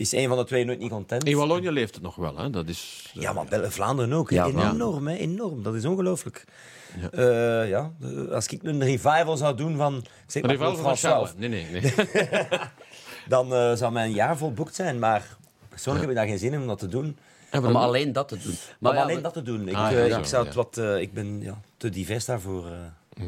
[0.02, 1.24] is een van de twee nooit niet content.
[1.24, 2.50] In Wallonië leeft het nog wel, hè?
[2.50, 3.10] Dat is...
[3.16, 4.30] eh, Ja, maar Bel- Vlaanderen ook.
[4.30, 5.62] Ja, enorm, hè, enorm.
[5.62, 6.44] Dat is ongelooflijk.
[7.12, 7.62] Ja.
[7.62, 10.04] ja, eh, als ik een revival zou doen van...
[10.26, 11.30] Zeg Claude van Charles.
[11.36, 11.92] Nee, nee, nee.
[13.28, 15.36] Dan eh, zou mijn jaar vol boekt zijn, maar
[15.68, 17.16] persoonlijk heb ik daar geen zin in om dat te doen.
[17.52, 18.54] Om alleen dat te doen.
[18.78, 19.68] Maar, ja, alleen we- dat te doen.
[19.68, 22.66] Ik, Ah, eh, ik, zou het wat, eh, ik ben ja, te divers daarvoor.
[22.66, 23.24] eh.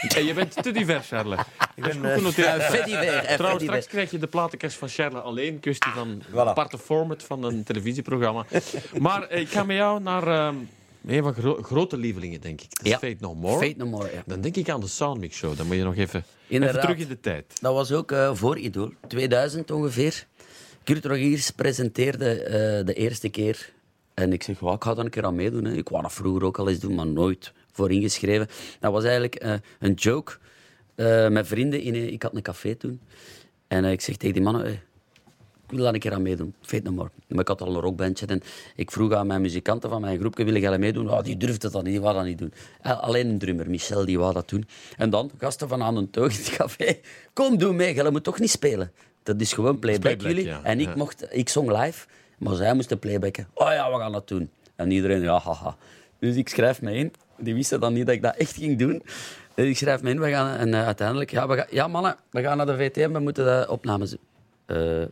[0.26, 1.40] Je bent te divers, Charles.
[1.74, 2.84] Ik ben, eh, Genoteerd.
[2.84, 5.60] Divers, Trouwens, straks krijg je de platenkast van Charles alleen.
[5.60, 6.34] Kwestie van Voilà.
[6.34, 8.44] aparte format van een televisieprogramma.
[8.98, 10.54] Maar eh, ik ga met jou naar ehm,
[11.06, 12.68] een van gro- grote lievelingen, denk ik.
[12.82, 12.98] Ja.
[12.98, 13.66] Fate No More.
[13.66, 14.22] Fate No More, ja.
[14.26, 15.56] Dan denk ik aan de Soundmix Show.
[15.56, 17.44] Dan moet je nog even, terug in de tijd.
[17.60, 20.26] Dat was ook eh, voor Idol, 2000 ongeveer.
[20.84, 23.72] Kurt Rogiers presenteerde de eerste keer.
[24.14, 25.64] En ik zeg, "Wa, ik ga er een keer aan meedoen.
[25.64, 25.72] Hè.
[25.72, 28.48] Ik wou dat vroeger ook al eens doen, maar nooit voor ingeschreven.
[28.80, 30.32] Dat was eigenlijk eh, een joke
[30.94, 31.80] eh, met vrienden.
[31.80, 33.00] In ik had een café toen.
[33.68, 34.82] En eh, ik zeg tegen die mannen, "Hey,
[35.64, 36.54] ik wil daar een keer aan meedoen.
[36.60, 37.10] Fate No More.
[37.28, 38.26] Maar ik had al een rockbandje.
[38.26, 38.40] En
[38.76, 41.10] ik vroeg aan mijn muzikanten van mijn groepje, willen jullie meedoen?
[41.10, 42.52] Oh, die durfde dat niet, die wou dat niet doen.
[42.82, 44.68] Alleen een drummer, Michel, die wou dat doen.
[44.96, 46.98] En dan, gasten van aan een toog in het café.
[47.32, 48.92] Kom, doe mee, jullie moet toch niet spelen.
[49.22, 50.44] Dat is gewoon playback, playback, jullie.
[50.44, 50.60] ja.
[50.62, 50.96] En ik, Ja.
[50.96, 52.06] mocht, ik zong live,
[52.38, 53.48] maar zij moesten playbacken.
[53.54, 54.50] Oh ja, we gaan dat doen.
[54.76, 55.76] En iedereen, ja, haha.
[56.18, 57.12] Dus ik schrijf me in.
[57.40, 59.02] Die wisten dan niet dat ik dat echt ging doen.
[59.54, 62.16] Dus ik schrijf me in, we gaan, en eh, uiteindelijk, ja, we gaan, ja mannen,
[62.30, 64.20] we gaan naar de VTM, we moeten de opnames doen.
[64.66, 65.02] Eh,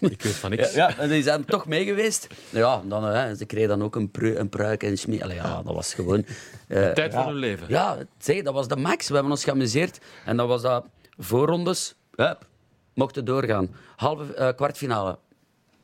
[0.00, 0.74] Ik weet van niks.
[0.82, 2.26] ja, en die zijn toch mee geweest.
[2.50, 5.22] Ja, dan, hè, ze kregen dan ook een, pru- een pruik en schmie.
[5.24, 6.24] Allee, ja, dat was gewoon...
[6.68, 7.18] eh, Tijd ja.
[7.22, 7.66] van hun leven.
[7.68, 9.08] Ja, zeg, dat was de max.
[9.08, 9.98] We hebben ons geamuseerd.
[10.24, 10.84] En dat was dat
[11.18, 11.94] voorrondes.
[12.16, 12.46] Hup,
[12.94, 13.68] mochten doorgaan.
[13.96, 15.18] Halve, eh, kwartfinale.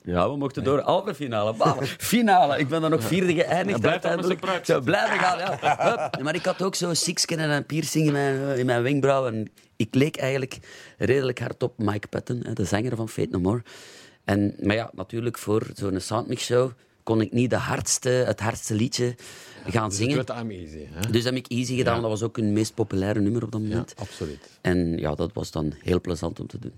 [0.05, 0.79] Ja, we mochten door.
[0.81, 1.55] Halve finale.
[1.55, 2.59] Bam, finale.
[2.59, 3.81] Ik ben dan nog vierde geëindigd.
[3.81, 4.61] Met uiteindelijk.
[4.65, 5.59] Zo blijven gaan, ja.
[5.79, 6.23] Hup.
[6.23, 9.27] Maar ik had ook zo'n siksken en een piercing in mijn, in mijn wenkbrauw.
[9.27, 10.59] En ik leek eigenlijk
[10.99, 13.63] redelijk hard op Mike Patton, hè, de zanger van Fate No More.
[14.25, 16.71] En, maar ja, natuurlijk voor zo'n soundmix show
[17.03, 19.15] kon ik niet de hardste, het hardste liedje
[19.67, 20.25] gaan Dus zingen.
[20.41, 20.87] I'm easy.
[20.91, 21.11] Hè?
[21.11, 21.95] Dus heb ik Easy gedaan.
[21.95, 22.01] Ja.
[22.01, 23.95] Dat was ook hun meest populaire nummer op dat Ja, moment.
[23.99, 24.49] absoluut.
[24.61, 26.73] En ja, dat was dan heel plezant om te doen.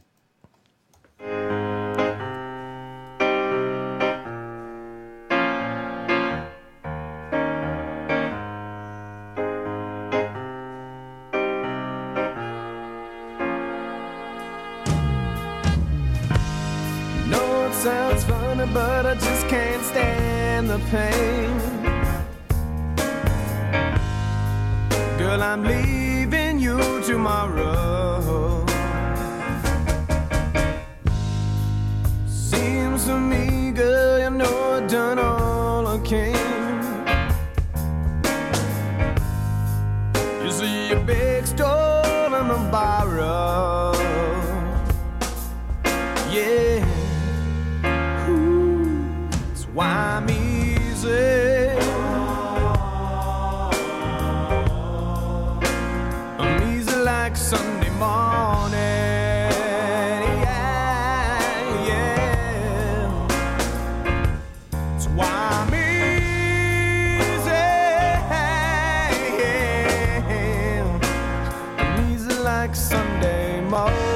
[72.75, 74.12] Sunday morning.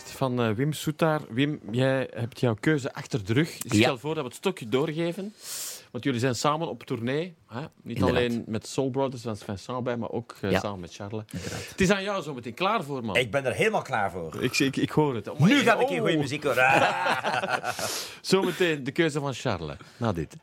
[0.00, 1.20] Van eh, Wim Soetaar.
[1.28, 3.56] Wim, jij hebt jouw keuze achter de rug.
[3.56, 3.80] Ik Ja.
[3.80, 5.34] stel voor dat we het stokje doorgeven.
[5.90, 7.34] Want jullie zijn samen op tournee.
[7.48, 7.60] Hè?
[7.60, 8.08] Niet Inderdaad.
[8.16, 10.60] alleen met Soul Brothers, is Vincent bij, maar ook eh, Ja.
[10.60, 11.22] samen met Charles.
[11.68, 13.16] Het is aan jou zo meteen klaar voor, man.
[13.16, 14.42] Ik ben er helemaal klaar voor.
[14.42, 15.38] Ik, ik, ik hoor het.
[15.38, 15.90] Nu ga ik Oh.
[15.94, 16.94] in goede muziek horen.
[18.20, 19.76] Zometeen de keuze van Charles.
[19.96, 20.36] Na dit.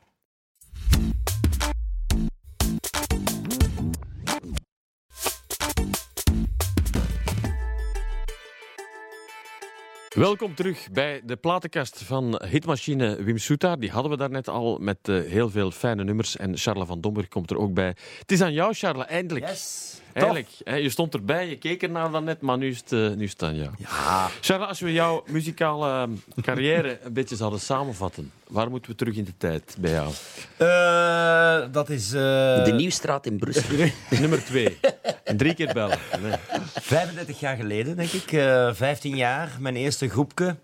[10.20, 13.78] Welkom terug bij de platenkast van hitmachine Wim Soetaar.
[13.78, 16.36] Die hadden we daarnet al met eh, heel veel fijne nummers.
[16.36, 17.96] En Charles van Domburg komt er ook bij.
[18.18, 19.48] Het is aan jou, Charles, eindelijk.
[19.48, 20.00] Yes.
[20.12, 22.98] Eigenlijk, hè, je stond erbij, je keek ernaar dan net, maar nu is het, eh,
[22.98, 23.70] nu is het aan jou.
[23.78, 24.28] Ja.
[24.40, 29.16] Charles, als we jouw muzikale eh, carrière een beetje zouden samenvatten, waar moeten we terug
[29.16, 30.12] in de tijd bij jou?
[30.56, 33.88] Eh, dat is eh, De Nieuwstraat in Brussel.
[34.20, 34.78] Nummer twee.
[35.24, 35.98] En drie keer bellen.
[36.22, 36.32] Nee.
[36.72, 38.32] 35 jaar geleden, denk ik.
[38.32, 40.56] Eh 15 jaar, mijn eerste groepje.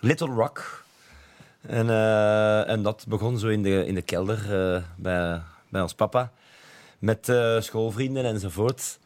[0.00, 0.84] Little Rock.
[1.60, 4.38] En, eh, en dat begon zo in de, in de kelder
[4.74, 6.32] eh, bij, bij ons papa.
[7.00, 8.98] Met eh, schoolvrienden enzovoort.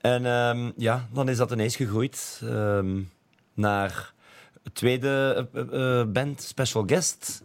[0.00, 3.00] En ehm, ja, dan is dat ineens gegroeid ehm,
[3.54, 4.12] naar
[4.72, 7.42] tweede eh, eh, band, Special Guest.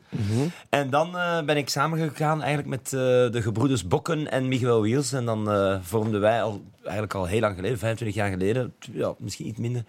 [0.70, 1.12] En dan
[1.46, 2.90] ben ik samengegaan eigenlijk met
[3.34, 5.14] de gebroeders Bokken en Miguel Wiels.
[5.14, 5.50] En dan
[5.84, 9.84] vormden wij al, eigenlijk al heel lang geleden, 25 jaar geleden, ja, misschien iets minder,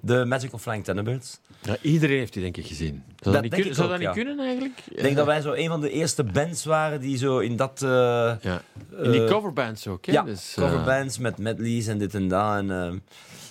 [0.00, 1.38] de Magical Flying Thunderbirds.
[1.62, 3.04] Ja, iedereen heeft die denk ik gezien.
[3.20, 4.80] Zou dat, Dat niet, zou ook, dat niet kunnen eigenlijk?
[4.90, 7.82] Ik denk dat wij zo een van de eerste bands waren die zo in dat...
[7.82, 7.88] eh,
[8.40, 8.62] Ja.
[9.02, 10.12] In die eh, coverbands ook, hè?
[10.12, 12.56] ja, Dus, eh, coverbands met medleys en dit en dat.
[12.56, 13.02] En,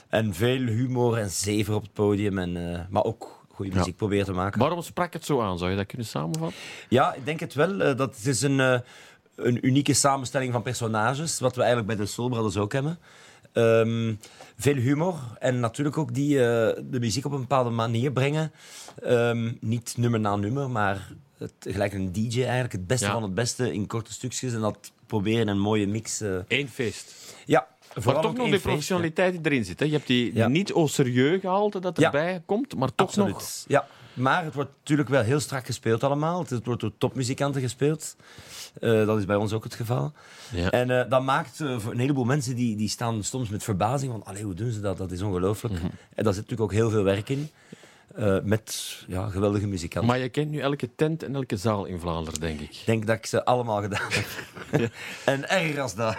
[0.10, 2.38] en veel humor en zever op het podium.
[2.38, 3.78] En, maar ook goede Ja.
[3.78, 4.60] muziek proberen te maken.
[4.60, 5.58] Waarom sprak het zo aan?
[5.58, 6.60] Zou je dat kunnen samenvatten?
[6.90, 7.78] Ja, ik denk het wel.
[7.78, 8.60] Dat het is een,
[9.36, 13.00] een unieke samenstelling van personages, wat we eigenlijk bij de Soul Brothers ook hebben.
[13.54, 14.14] Ehm,
[14.58, 18.52] veel humor en natuurlijk ook die eh, de muziek op een bepaalde manier brengen.
[19.04, 22.72] Ehm, niet nummer na nummer, maar het, gelijk een DJ eigenlijk.
[22.72, 23.12] Het beste Ja.
[23.12, 26.22] van het beste in korte stukjes en dat proberen in een mooie mix.
[26.22, 26.38] eh.
[26.48, 27.36] Eén feest.
[27.46, 27.68] Ja,
[28.06, 29.80] Maar toch nog die professionaliteit die erin zit.
[29.80, 29.86] Hè?
[29.86, 30.48] Je hebt die, Ja.
[30.48, 32.06] niet au serieus gehalte dat Ja.
[32.06, 33.34] erbij komt, maar toch Absoluut.
[33.34, 33.44] nog...
[33.68, 36.46] Ja, maar het wordt natuurlijk wel heel strak gespeeld allemaal.
[36.50, 38.16] Het wordt door topmuzikanten gespeeld.
[38.82, 40.12] Eh, dat is bij ons ook het geval.
[40.52, 40.70] Ja.
[40.72, 44.12] En eh, dat maakt eh, voor een heleboel mensen die, die staan soms met verbazing
[44.12, 44.98] van allee, hoe doen ze dat?
[44.98, 45.74] Dat is ongelooflijk.
[45.74, 45.86] Mhm.
[46.16, 47.50] En daar zit natuurlijk ook heel veel werk in.
[48.16, 50.10] Eh, met ja, geweldige muzikanten.
[50.12, 52.70] Maar je kent nu elke tent en elke zaal in Vlaanderen, denk ik.
[52.70, 54.92] Ik denk dat ik ze allemaal gedaan heb.
[55.26, 56.18] en erger als dat.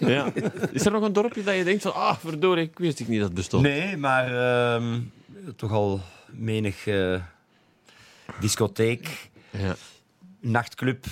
[0.00, 0.32] Ja.
[0.72, 3.18] Is er nog een dorpje dat je denkt van, ah, verdorie, ik wist ik niet
[3.18, 3.62] dat het bestond?
[3.62, 4.26] Nee, maar
[4.74, 5.00] ehm,
[5.56, 6.00] toch al
[6.30, 7.20] menig eh,
[8.40, 9.74] discotheek, Ja.
[10.40, 11.04] nachtclub.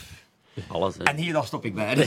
[0.69, 1.03] Alles, hè.
[1.05, 1.97] En hier dan stop ik bij.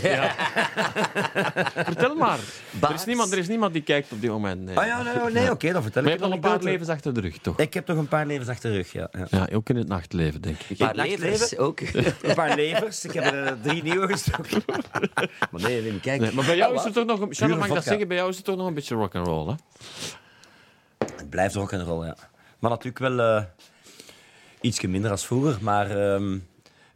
[1.86, 2.40] Vertel maar.
[2.82, 4.62] Er is, niemand, er is niemand die kijkt op dit moment.
[4.62, 4.78] Nee.
[4.78, 6.90] Ah ja, nee, nee, oké, dan vertel Maar je ik hebt al een paar levens
[6.90, 7.60] achter de rug, toch?
[7.60, 9.10] Ik heb toch een paar levens achter de rug, ja.
[9.12, 9.28] ja.
[9.30, 10.70] Ja, ook in het nachtleven, denk ik.
[10.70, 11.30] Een paar nachtleven?
[11.30, 11.80] levens ook.
[12.22, 13.06] Een paar levers.
[13.06, 14.64] Ik heb er drie nieuwe gestoken.
[15.52, 16.22] Maar nee, Wim, kijk.
[16.22, 17.08] Nee, maar bij jou Ah, is er wat?
[17.08, 17.36] toch nog een...
[17.36, 18.08] Charles, mag ik dat zeggen?
[18.08, 19.54] Bij jou is het toch nog een beetje rock'n'roll, hè?
[21.16, 22.16] Het blijft rock en roll, ja.
[22.60, 23.44] Maar natuurlijk wel eh
[24.62, 26.38] ietsje minder als vroeger, maar ehm,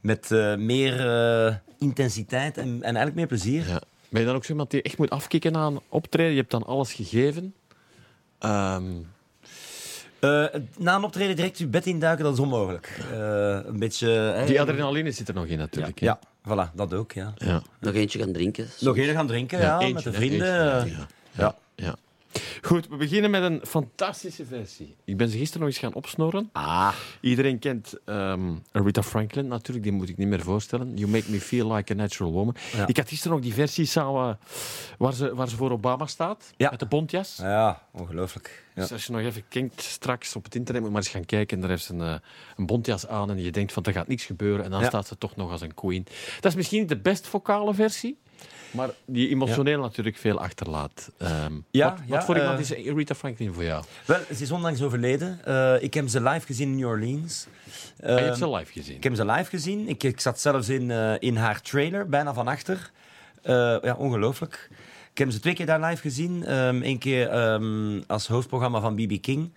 [0.08, 3.68] met eh, meer eh, intensiteit en, en eigenlijk meer plezier.
[3.68, 3.82] Ja.
[4.10, 6.32] Ben je dan ook zo iemand die echt moet afkicken een optreden?
[6.32, 7.54] Je hebt dan alles gegeven.
[8.40, 8.84] Ehm,
[10.20, 10.46] Eh,
[10.78, 13.00] na een optreden direct je bed induiken, dat is onmogelijk.
[13.12, 14.10] Eh, een beetje...
[14.10, 16.00] hè, die adrenaline zit er nog in natuurlijk.
[16.00, 16.06] hè?
[16.06, 17.34] Ja, voilà, dat ook, ja.
[17.36, 17.62] ja.
[17.80, 18.68] Nog eentje gaan drinken.
[18.80, 20.76] Nog even gaan drinken, ja, eentje, met de vrienden.
[20.82, 21.56] eentje, ja.
[21.76, 21.96] ja.
[22.62, 24.96] Goed, we beginnen met een fantastische versie.
[25.04, 26.50] Ik ben ze gisteren nog eens gaan opsnoren.
[26.52, 30.96] Ah, Iedereen kent ehm, Rita Franklin natuurlijk, die moet ik niet meer voorstellen.
[30.98, 32.56] You Make Me Feel Like a Natural Woman.
[32.76, 32.88] Ja.
[32.88, 34.40] Ik had gisteren nog die versie samen
[34.98, 36.70] waar ze, waar ze voor Obama staat, Ja.
[36.70, 37.36] met de bontjas.
[37.42, 38.66] ja, ongelooflijk.
[38.76, 38.82] Ja.
[38.82, 41.26] Dus als je nog even kijkt straks op het internet, moet je maar eens gaan
[41.26, 41.60] kijken.
[41.60, 42.16] Daar heeft ze een, eh,
[42.58, 44.66] een bontjas aan en je denkt van er gaat niks gebeuren.
[44.66, 46.06] En dan staat ze toch nog als een queen.
[46.40, 48.18] Dat is misschien niet de best vocale versie,
[48.72, 51.12] maar die emotioneel natuurlijk veel achterlaat.
[51.18, 53.84] Ehm, Ja, wat, voor iemand eh, is Rita Franklin voor jou?
[54.06, 55.40] Wel, ze is onlangs overleden.
[55.46, 57.48] Eh, ik heb ze live gezien in New Orleans.
[57.48, 58.96] Ah, je hebt Ehm, ze live gezien.
[58.96, 59.88] Ik heb ze live gezien.
[59.90, 62.92] Ik, ik zat zelfs in, eh, in haar trailer, bijna van achter.
[63.82, 64.70] Ja, ongelooflijk.
[65.12, 66.52] Ik heb ze twee keer daar live gezien.
[66.86, 69.22] Eén keer ehm, als hoofdprogramma van B.B.
[69.22, 69.54] King.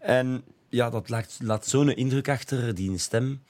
[0.00, 0.44] En
[0.74, 3.42] ja, dat laat, laat zo'n indruk achter, die stem.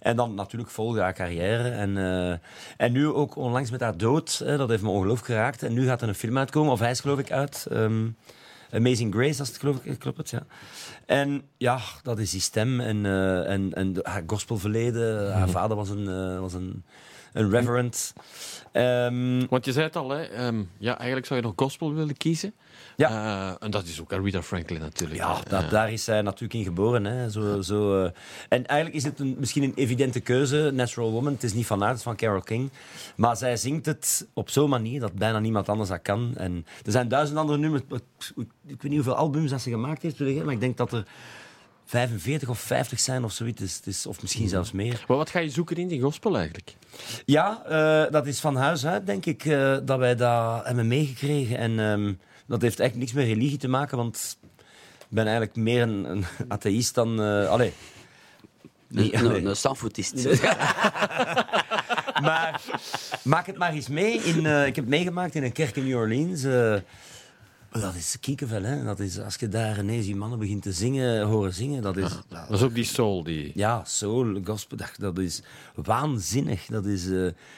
[0.00, 1.70] En dan natuurlijk volgde haar carrière.
[1.70, 2.38] En, eh,
[2.76, 4.40] en nu ook onlangs met haar dood.
[4.44, 5.62] Hè, dat heeft me ongelooflijk geraakt.
[5.62, 7.66] En nu gaat er een film uitkomen, of hij is geloof ik uit.
[7.70, 8.08] ehm,
[8.72, 10.16] Amazing Grace, als het geloof ik klopt.
[10.16, 10.42] Het, ja.
[11.06, 15.32] En ja, dat is die stem en, eh, en, en haar gospelverleden.
[15.32, 16.84] Haar vader was een, eh, was een,
[17.32, 18.12] een reverend.
[18.72, 22.16] Ehm, Want je zei het al, hè, ehm, ja, eigenlijk zou je nog gospel willen
[22.16, 22.54] kiezen.
[23.08, 23.48] Ja.
[23.50, 25.20] Eh, en dat is ook Rita Franklin natuurlijk.
[25.20, 27.04] ja, dat, daar is zij natuurlijk in geboren.
[27.04, 27.30] Hè.
[27.30, 28.10] Zo, zo, eh.
[28.48, 31.32] En eigenlijk is het een, misschien een evidente keuze, Natural Woman.
[31.32, 32.70] Het is niet van haar, het is van Carole King.
[33.16, 36.32] Maar zij zingt het op zo'n manier dat bijna niemand anders dat kan.
[36.36, 37.82] En er zijn duizend andere nummers.
[38.36, 41.06] Ik weet niet hoeveel albums dat ze gemaakt heeft, maar ik denk dat er
[41.84, 44.06] 45 of 50 zijn of zoiets.
[44.06, 45.04] Of misschien zelfs meer.
[45.08, 46.76] Maar wat ga je zoeken in die gospel eigenlijk?
[47.24, 49.44] Ja, eh, dat is van huis uit, denk ik,
[49.84, 51.58] dat wij dat hebben meegekregen.
[51.58, 52.12] En ehm,
[52.52, 54.38] dat heeft eigenlijk niks met religie te maken, want
[54.98, 57.22] ik ben eigenlijk meer een, een atheïst dan...
[57.22, 57.72] eh allee.
[58.88, 59.38] Nee, Een, allee.
[59.38, 60.14] een, een standvoetist.
[62.22, 62.60] Maar
[63.24, 64.18] maak het maar eens mee.
[64.22, 66.42] In, eh, ik heb het meegemaakt in een kerk in New Orleans.
[66.44, 66.76] eh,
[67.82, 68.84] dat is kiekenvel, hè.
[68.84, 72.10] Dat is, als je daar ineens die mannen begint te zingen, horen zingen, dat is...
[72.28, 73.52] Dat is ook die soul die...
[73.54, 75.42] Ja, soul, gospel, dat, dat is
[75.74, 76.66] waanzinnig.
[76.66, 77.10] Dat is, eh,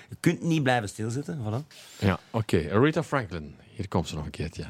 [0.08, 1.38] je kunt niet blijven stilzitten.
[1.38, 1.66] Voilà.
[1.98, 2.56] Ja, oké.
[2.56, 3.54] Rita Franklin.
[3.76, 4.64] Hier komt ze nog een keertje.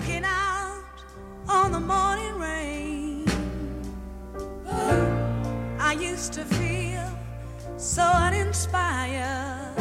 [0.00, 0.82] Looking out
[1.46, 3.26] on the morning rain.
[5.78, 7.06] I used to feel
[7.76, 9.79] so uninspired.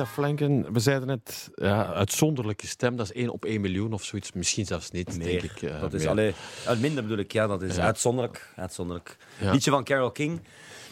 [0.00, 0.66] Aretha Franklin.
[0.72, 2.96] We zeiden net, ja, uitzonderlijke stem.
[2.96, 4.32] Dat is 1 op 1 miljoen of zoiets.
[4.32, 5.26] Misschien zelfs niet, Meer.
[5.26, 5.62] denk ik.
[5.62, 6.32] eh, dat is alleen,
[6.66, 7.82] uit minder bedoel ik, ja, dat is Ja.
[7.82, 8.52] uitzonderlijk.
[8.56, 9.16] uitzonderlijk.
[9.40, 9.50] Ja.
[9.52, 10.40] Liedje van Carole King,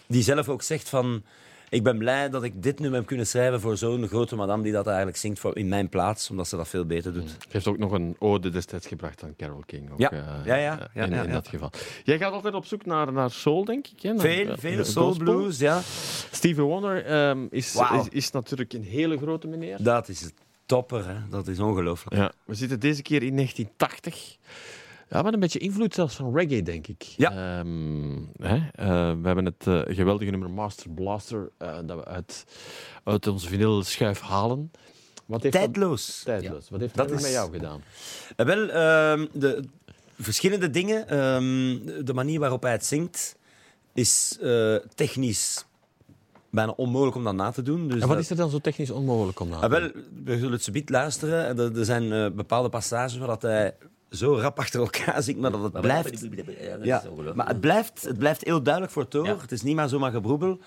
[0.07, 1.23] die zelf ook zegt van...
[1.71, 4.73] Ik ben blij dat ik dit nummer heb kunnen schrijven voor zo'n grote madame die
[4.73, 7.29] dat eigenlijk zingt voor, in mijn plaats, omdat ze dat veel beter doet.
[7.31, 9.91] Ze heeft ook nog een ode destijds gebracht aan Carole King.
[9.93, 10.11] Ook, Ja.
[10.11, 11.71] eh, Ja, ja, ja, in, dat geval.
[12.05, 14.03] Jij gaat altijd op zoek naar, naar soul, denk ik.
[14.03, 14.13] Hè?
[14.13, 15.81] Naar, Veel, eh, veel eh, soul blues, ja.
[16.31, 19.83] Stevie Wonder ehm, is, is, is natuurlijk een hele grote meneer.
[19.83, 20.31] Dat is
[20.67, 21.17] topper, hè.
[21.31, 22.17] dat is ongelooflijk.
[22.17, 24.37] Ja, we zitten deze keer in 1980.
[25.11, 27.03] Ja, met een beetje invloed zelfs van reggae, denk ik.
[27.03, 27.59] Ja.
[27.59, 28.57] Ehm, hè?
[28.73, 32.45] eh, we hebben het eh, geweldige nummer Master Blaster eh, dat we uit,
[33.05, 34.71] uit onze vinyl schuif halen.
[35.27, 36.23] Wat heeft dat- Tijdloos.
[36.25, 36.71] Tijdloos.
[36.71, 37.83] Wat heeft Dat dat is- met jou gedaan?
[38.37, 39.65] Wel, ehm, de
[40.19, 41.09] verschillende dingen.
[41.09, 43.37] Ehm, de manier waarop hij het zingt
[43.95, 45.65] is eh, technisch
[46.51, 47.85] bijna onmogelijk om dat na te doen.
[47.89, 49.81] Dus en wat dat- is er dan zo technisch onmogelijk om na te Ah, doen?
[49.81, 51.47] wel, we zullen het subiet luisteren.
[51.47, 53.75] En Er, er zijn eh, bepaalde passages waar dat hij
[54.11, 56.27] zo rap achter elkaar zingt, maar dat het blijft...
[56.83, 57.03] Ja,
[57.35, 59.27] maar het blijft, het blijft heel duidelijk voor het oor.
[59.27, 59.37] Ja.
[59.41, 60.59] Het is niet maar zomaar gebroebel.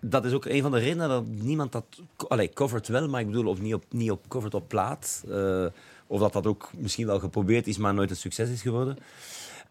[0.00, 1.84] Dat is ook een van de redenen dat niemand dat...
[2.28, 5.24] Allee, covert wel, maar ik bedoel, of niet op, niet op covert op plaat.
[5.30, 5.66] Eh,
[6.06, 8.96] of dat dat ook misschien wel geprobeerd is, maar nooit een succes is geworden.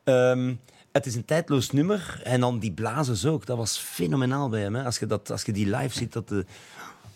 [0.03, 0.53] Ehm,
[0.91, 2.21] het is een tijdloos nummer.
[2.23, 3.45] En dan die blazers ook.
[3.45, 4.75] Dat was fenomenaal bij hem.
[4.75, 4.83] Hè.
[4.83, 6.37] Als, je dat, als je die live ziet, dat, eh,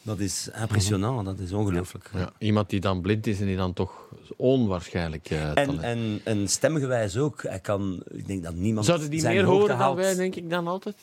[0.02, 1.26] dat is impressionant.
[1.26, 2.10] Dat is ongelooflijk.
[2.14, 3.92] Ja, iemand die dan blind is en die dan toch
[4.38, 7.44] onwaarschijnlijk eh En, talent- en, en stemgewijs ook.
[7.44, 10.50] Hij kan, ik denk dat niemand Zouden die zijn meer horen dan wij, denk ik,
[10.50, 10.96] dan altijd?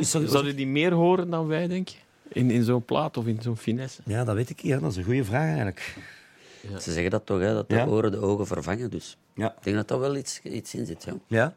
[0.00, 1.96] Zouden die meer horen dan wij, denk je?
[2.28, 4.00] In, in zo'n plaat of in zo'n finesse?
[4.04, 4.72] Ja, dat weet ik niet.
[4.72, 4.80] hè.
[4.80, 5.96] Dat is een goede vraag eigenlijk.
[6.80, 7.86] Ze zeggen dat toch, hè, dat de Ja.
[7.86, 8.90] oren de ogen vervangen.
[8.90, 9.50] Dus Ja.
[9.50, 11.04] ik denk dat dat wel iets, iets in zit.
[11.04, 11.14] Ja.
[11.26, 11.54] Ja.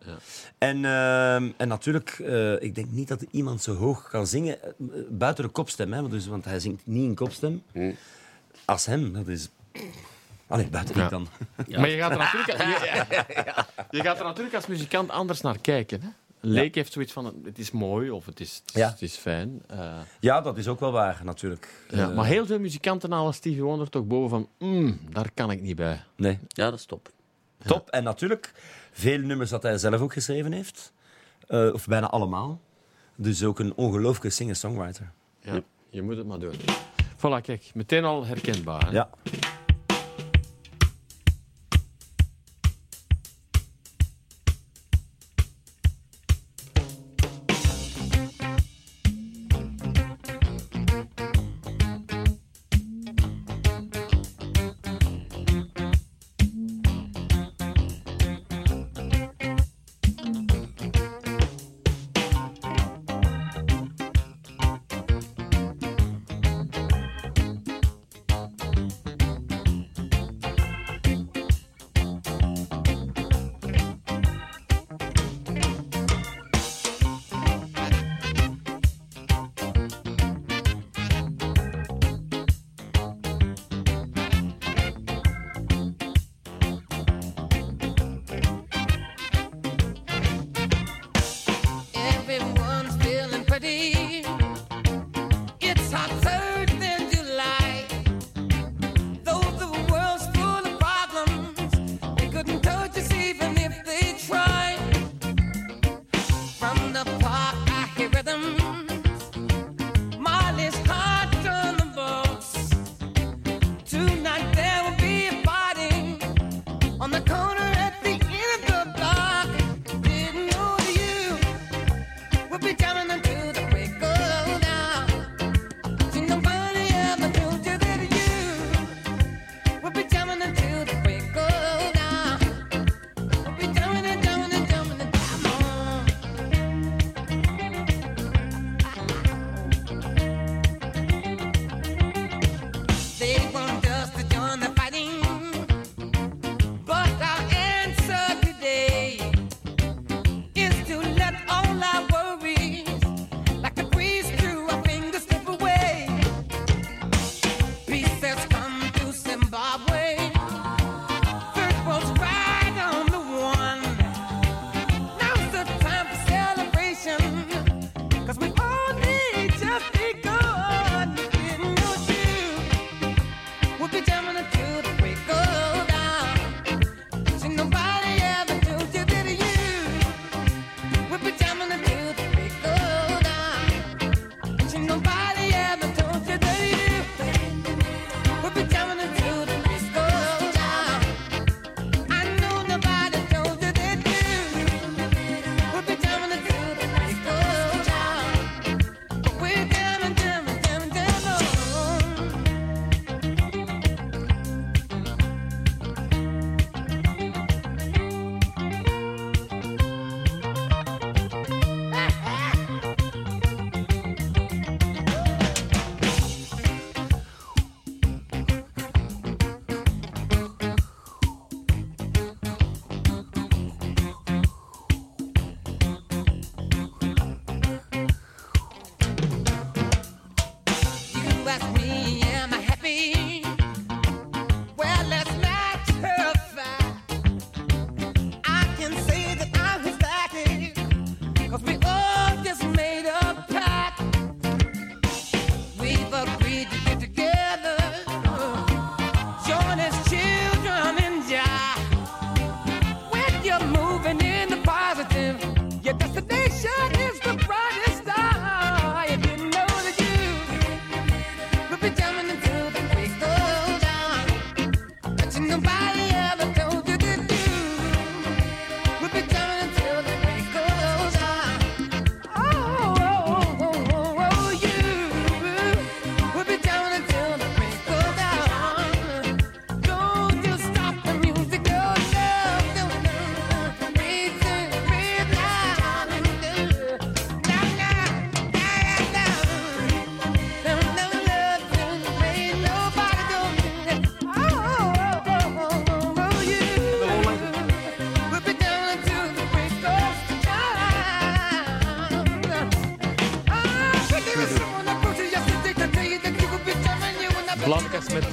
[0.57, 4.69] En, ehm, en natuurlijk, eh, ik denk niet dat iemand zo hoog kan zingen eh,
[5.09, 5.93] buiten de kopstem.
[5.93, 7.63] Hè, want dus, want hij zingt niet in kopstem.
[8.65, 9.49] Als hem, dat is...
[10.47, 11.03] Allee, buiten Ja.
[11.03, 11.27] ik dan.
[11.77, 16.01] Maar je gaat, er natuurlijk, je, je gaat er natuurlijk als muzikant anders naar kijken.
[16.01, 16.07] Hè?
[16.39, 18.89] Een leek heeft zoiets van, het is mooi of het is, het is, Ja.
[18.89, 19.61] het is fijn.
[19.67, 21.85] eh, Ja, dat is ook wel waar, natuurlijk.
[21.89, 22.09] ja.
[22.09, 25.61] Eh, Maar heel veel muzikanten halen Stevie Wonder toch boven van, mm, daar kan ik
[25.61, 26.03] niet bij.
[26.15, 27.09] Nee, ja, dat is top.
[27.65, 27.89] top.
[27.89, 28.51] En natuurlijk,
[28.91, 30.91] veel nummers dat hij zelf ook geschreven heeft.
[31.47, 32.59] Eh, of bijna allemaal.
[33.15, 35.11] Dus ook een ongelooflijke singer-songwriter.
[35.41, 35.59] Ja,
[35.89, 36.53] Je moet het maar doen.
[37.17, 38.85] Voilà, kijk, meteen al herkenbaar.
[38.85, 38.91] hè?
[38.91, 39.09] Ja.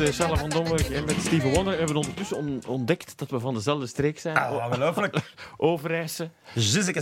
[0.06, 1.72] Met eh, Charles van Domburg en met Steven Wonder.
[1.72, 4.36] We hebben ondertussen on- ontdekt dat we van dezelfde streek zijn.
[4.36, 5.16] Ah, ongelooflijk.
[5.56, 6.30] Overijse.
[6.54, 7.00] Zizeke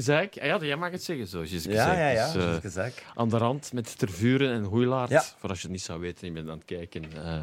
[0.00, 0.38] zaak.
[0.38, 2.32] Ah, ja, jij mag het zeggen zo, Giseke Ja, ja, ja.
[2.62, 5.10] Dus, eh, aan de rand met Tervuren en Hoeilaard.
[5.10, 5.24] Ja.
[5.38, 7.04] Voor als je het niet zou weten, je bent aan het kijken.
[7.24, 7.40] eh,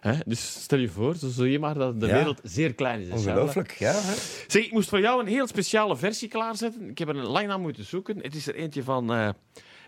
[0.00, 0.12] hè?
[0.26, 2.14] Dus stel je voor, zo zie je maar dat de Ja.
[2.14, 3.08] wereld zeer klein is.
[3.10, 3.92] Ongelooflijk, ja.
[3.92, 4.14] Hè?
[4.46, 6.90] Zeg, ik moest voor jou een heel speciale versie klaarzetten.
[6.90, 8.18] Ik heb er een lang naar moeten zoeken.
[8.22, 9.34] Het is er eentje van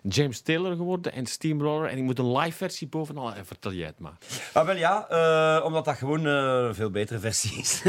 [0.03, 1.88] James Taylor geworden en Steamroller.
[1.90, 3.34] En ik moet een live versie bovenal.
[3.34, 4.16] En vertel jij het maar.
[4.53, 6.32] Ah, wel ja, eh, omdat dat gewoon eh,
[6.66, 7.82] een veel betere versie is.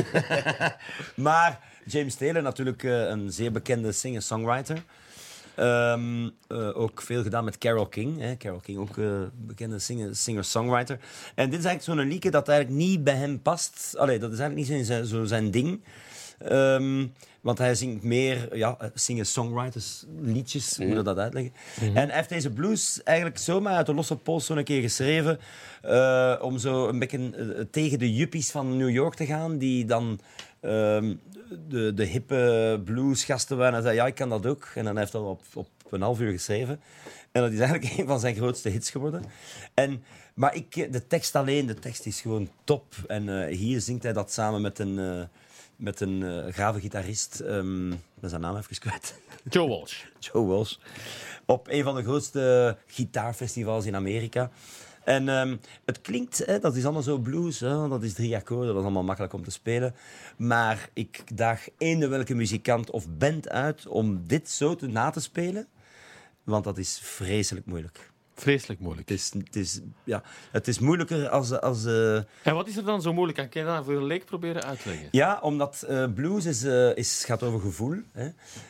[1.16, 4.84] maar James Taylor, natuurlijk eh, een zeer bekende singer-songwriter.
[5.56, 8.20] Ehm, eh, ook veel gedaan met Carole King.
[8.20, 8.38] Hè.
[8.38, 11.00] Carole King, ook eh, bekende singer- singer-songwriter.
[11.36, 13.96] En dit is eigenlijk zo'n liedje dat eigenlijk niet bij hem past.
[13.98, 15.84] Allee, dat is eigenlijk niet zo zijn ding.
[16.44, 17.06] Ehm,
[17.42, 21.54] want hij zingt meer ja, eh, singer-songwriters liedjes, hoe moet je dat uitleggen?
[21.80, 25.40] En hij heeft deze blues eigenlijk zomaar uit de losse pols zo'n keer geschreven
[25.82, 29.86] eh, om zo een beetje eh, tegen de juppies van New York te gaan, die
[29.86, 30.20] dan
[30.60, 31.16] ehm,
[31.68, 33.74] de, de hippe bluesgasten waren.
[33.74, 34.68] En hij zei, ja, ik kan dat ook.
[34.76, 36.82] En dan heeft hij dat op, op een half uur geschreven.
[37.32, 39.24] En dat is eigenlijk een van zijn grootste hits geworden.
[39.74, 42.96] En, maar ik, de tekst alleen, de tekst is gewoon top.
[43.08, 45.28] En hier zingt hij dat samen met een,
[45.82, 47.44] met een eh, gave gitarist.
[47.46, 49.16] ben zijn naam even kwijt.
[49.50, 50.04] Joe Walsh.
[50.20, 50.76] Joe Walsh.
[51.46, 54.52] Op een van de grootste gitaarfestivals in Amerika.
[55.04, 58.68] En ehm, het klinkt, hè, dat is allemaal zo blues, hè, dat is drie akkoorden,
[58.68, 59.96] dat is allemaal makkelijk om te spelen.
[60.38, 65.20] Maar ik daag eender welke muzikant of band uit om dit zo te na te
[65.20, 65.68] spelen.
[66.44, 68.11] Want dat is vreselijk moeilijk.
[68.36, 69.10] Vreselijk moeilijk.
[69.10, 71.52] Het is, het is, ja, het is moeilijker als...
[71.60, 73.50] als eh, En wat is er dan zo moeilijk aan?
[73.50, 75.08] Kan je dat voor een leek proberen uit te leggen?
[75.12, 77.96] Ja, omdat eh, blues is, eh, is, gaat over gevoel.
[78.12, 78.30] Hè?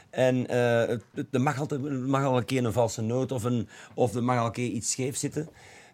[0.10, 3.44] En eh, het, het- er mag, altijd, mag al een keer een valse noot of,
[3.44, 5.50] een, of er mag al een keer iets scheef zitten.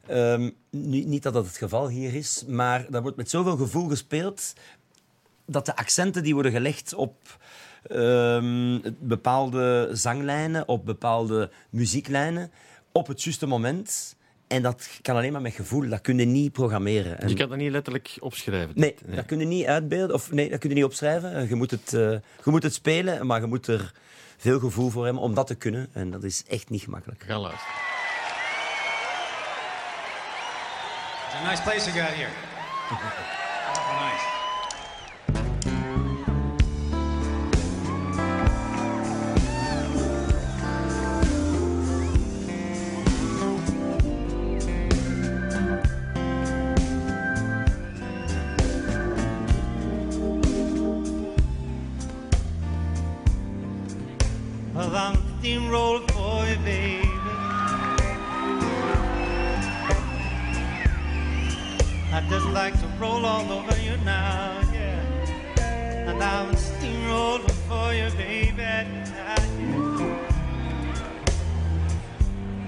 [0.07, 3.87] Ehm, niet, niet dat dat het geval hier is, maar dat wordt met zoveel gevoel
[3.89, 4.53] gespeeld
[5.45, 7.15] dat de accenten die worden gelegd op
[7.83, 12.51] ehm, bepaalde zanglijnen, op bepaalde muzieklijnen,
[12.97, 14.15] op het juiste moment.
[14.47, 17.19] En dat kan alleen maar met gevoel, dat kun je niet programmeren.
[17.19, 18.71] En- Je kan dat niet letterlijk opschrijven.
[18.75, 21.33] Nee, dat kun je niet uitbeelden of nee, dat kun je niet opschrijven.
[21.35, 23.91] Eh, Je moet, het, eh, je moet het spelen, maar je moet er
[24.37, 25.87] veel gevoel voor hebben om dat te kunnen.
[25.93, 27.23] En dat is echt niet gemakkelijk.
[27.23, 27.73] Ga luisteren.
[31.27, 32.29] It's a nice place you got here.
[34.07, 34.36] Nice.
[62.29, 66.09] Just like to roll all over you now, yeah.
[66.09, 68.63] And I'm steamrolling for you, baby.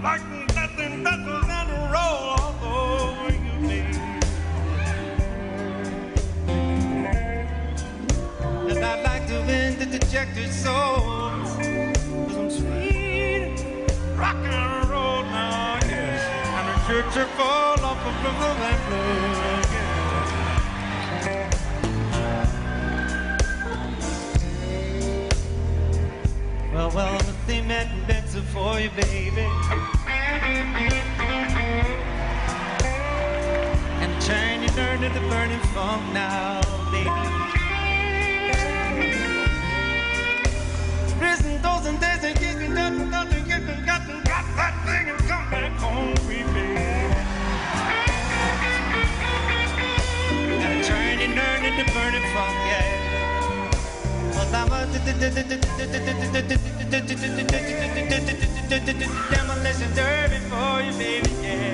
[0.02, 4.00] Like nothing better than to roll all over you, baby.
[8.70, 11.50] And I'd like to end the dejected souls
[12.34, 14.79] some sweet rock and roll
[16.90, 19.02] church fall off of the and.
[26.74, 29.46] Well, well, the thing that better for you, baby.
[34.02, 37.10] And turn you turn to the burning funk now, baby.
[41.20, 44.02] Prison doors and days and kicking, nothing, nothing, kicking, got,
[44.60, 46.59] that thing and come back home with
[51.36, 52.86] turn and to the burning funk, yeah.
[54.36, 54.84] Well, I'm a
[59.34, 61.70] demolition derby for you, baby, yeah.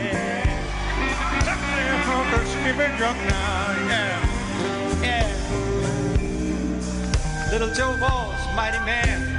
[2.97, 4.19] Drunk now, yeah,
[5.01, 5.27] yeah.
[7.51, 9.34] Little Joe Walsh, mighty man.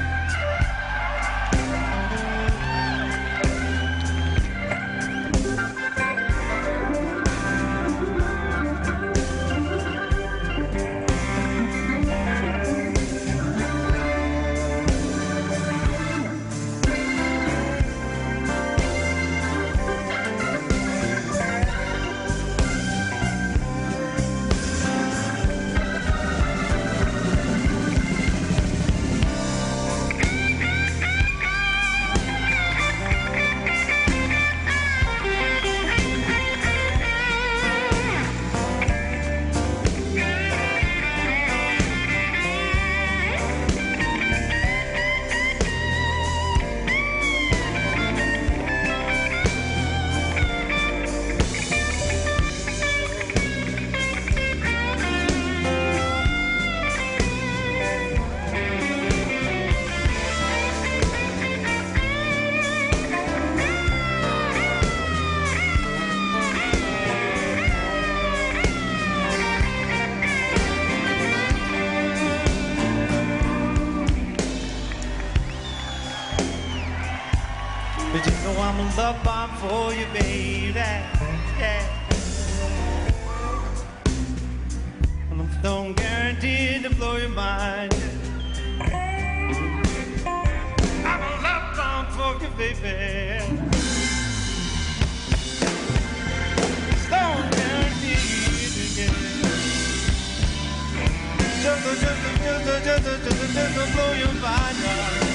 [101.66, 104.76] Just, just, just, just, just, just, just to blow your mind.
[104.78, 105.34] darling.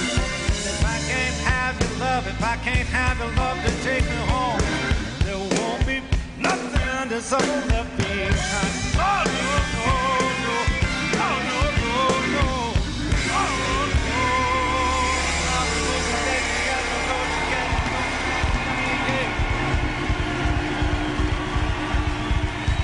[0.71, 4.15] If I can't have your love, if I can't have your love to take me
[4.32, 4.61] home,
[5.25, 6.01] there won't be
[6.39, 8.73] nothing to some left behind.
[8.95, 9.91] Oh, no, no,
[10.45, 10.55] no.
[11.19, 11.95] Oh, no, no,
[12.36, 12.47] no.
[13.36, 13.51] Oh,
[14.07, 14.21] no.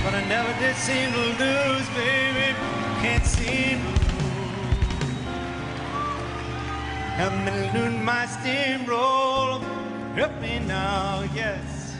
[0.04, 2.77] But I never did seem to lose, baby.
[3.02, 3.80] Can't lose.
[7.20, 9.62] I'm losing my steamroll.
[10.16, 11.96] Help me now, yes.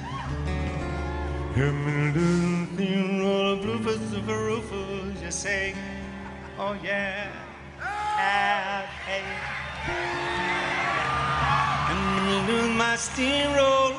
[1.56, 3.64] I'm losing steamroll.
[3.64, 5.74] Rufus, Rufus, you say,
[6.60, 7.30] oh yeah.
[7.82, 9.24] Ah, hey.
[11.90, 13.94] I'm losing my steamroll.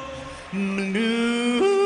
[0.50, 1.77] Ik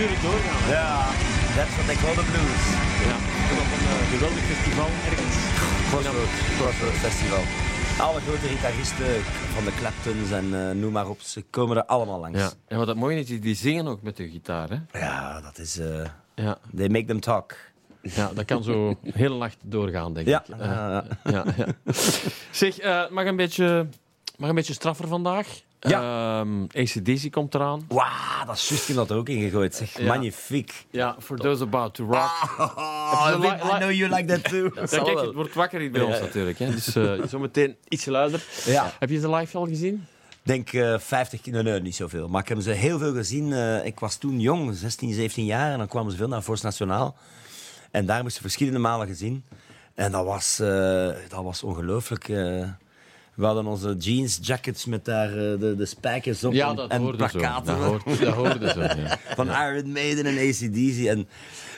[0.00, 0.62] uren doorgaan.
[0.78, 0.90] Ja,
[1.56, 2.64] that's what they call the blues.
[3.08, 3.16] Ja.
[3.62, 5.36] Op een eh, geweldig festival ergens.
[5.90, 7.42] Crossroads, Crossroads Festival.
[8.06, 9.22] Alle grote gitaristen
[9.54, 12.38] van de Claptons en eh, noem maar op, ze komen er allemaal langs.
[12.38, 12.50] Ja.
[12.68, 14.68] En wat het mooie is, die- zingen ook met de gitaar.
[14.70, 14.98] Hè?
[15.00, 15.78] Ja, dat is...
[15.78, 16.58] eh Ja.
[16.76, 17.54] they make them talk.
[18.02, 20.56] ja, dat kan zo heel nacht doorgaan, denk Ja, ik.
[20.58, 21.04] Ja, ja.
[21.32, 21.66] ja, ja.
[22.50, 23.86] Zeg, eh, mag, een beetje,
[24.36, 25.46] mag een beetje straffer vandaag.
[25.88, 26.40] Ja.
[26.40, 27.84] Ehm, ACDC komt eraan.
[27.88, 29.74] Wauw, dat is juist, dat er ook in gegooid.
[29.74, 29.98] Zeg.
[29.98, 30.06] Ja.
[30.06, 30.86] Magnifiek.
[30.90, 32.54] Ja, for those about to rock.
[32.58, 34.70] Oh, je I know you like that too.
[34.90, 36.58] Ja, kijk, het wordt wakker hier bij ons natuurlijk.
[36.58, 36.70] Hè.
[36.70, 38.44] Dus eh, zometeen iets luider.
[38.64, 38.92] Ja.
[38.98, 40.06] Heb je ze live al gezien?
[40.46, 42.28] denk eh 50 keer, nee, nee, niet zoveel.
[42.28, 43.52] Maar ik heb ze heel veel gezien.
[43.52, 45.72] Eh, ik was toen jong, 16, 17 jaar.
[45.72, 47.16] En dan kwamen ze veel naar Force Nationaal.
[47.90, 49.44] En daar hebben ze verschillende malen gezien.
[49.94, 52.28] En dat was, eh, dat was ongelooflijk.
[53.36, 56.90] We hadden onze jeans jackets met daar eh, de, de spijkers op Ja, en, dat
[56.90, 57.38] en hoorde zo.
[57.38, 57.78] plakkaten.
[57.78, 59.18] Dat hoorde, dat hoorde zo, ja.
[59.34, 61.04] Van Iron Maiden en ACDC.
[61.06, 61.28] En,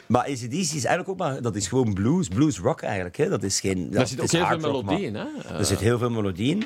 [0.07, 1.43] maar ACDC is eigenlijk ook maar...
[1.43, 3.17] Dat is gewoon blues, blues rock eigenlijk.
[3.17, 3.29] Hè.
[3.29, 3.91] Dat is geen...
[3.91, 5.15] Daar dat zit ook heel veel melodie in.
[5.15, 5.27] Hè?
[5.59, 6.65] Er zit heel veel melodie in.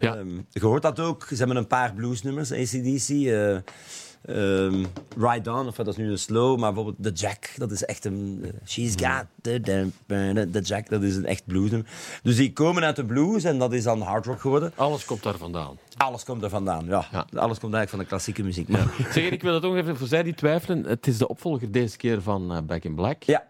[0.00, 0.14] Ja.
[0.16, 1.26] Ehm, je hoort dat ook.
[1.28, 3.08] Ze hebben een paar bluesnummers, ACDC.
[3.08, 3.56] eh
[4.26, 4.84] ehm,
[5.18, 8.04] Ride On, of dat is nu een slow, maar bijvoorbeeld The Jack, dat is echt
[8.04, 8.40] een...
[8.44, 11.90] eh, She's got the, the, the Jack, dat is een echt bluesnummer.
[12.22, 14.72] Dus die komen uit de blues en dat is dan hard rock geworden.
[14.74, 15.76] Alles komt daar vandaan.
[15.96, 17.06] Alles komt er vandaan, ja.
[17.12, 17.26] Ja.
[17.34, 18.68] Alles komt eigenlijk van de klassieke muziek.
[19.12, 20.84] Zeg, ik wil het ook even voor zij die twijfelen.
[20.84, 23.22] Het is de opvolger deze keer van eh, Back in Black.
[23.22, 23.46] ja.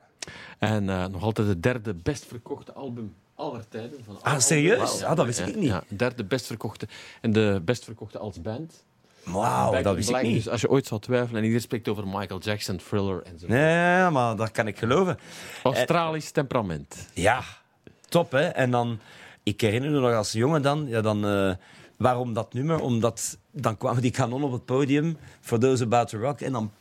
[0.58, 3.98] En eh, nog altijd het derde best verkochte album aller tijden.
[4.04, 5.02] Van Ah, serieus?
[5.02, 5.64] Ah, dat wist ik niet.
[5.64, 6.88] Ja, derde best verkochte.
[7.20, 8.84] En de best verkochte als band.
[9.26, 10.34] Wauw, Oh, dat wist ik niet.
[10.34, 13.46] Dus als je ooit zou twijfelen, en iedereen spreekt over Michael Jackson, Thriller en zo.
[13.46, 15.18] Nee, maar dat kan ik geloven.
[15.62, 17.08] Australisch temperament.
[17.12, 17.42] Ja,
[18.08, 18.40] top hè.
[18.46, 18.98] En dan,
[19.42, 21.52] ik herinner me nog als jongen dan, ja, dan eh,
[21.96, 22.80] waarom dat nummer?
[22.80, 26.72] Omdat dan kwamen die kanon op het podium, For Those About to Rock, en dan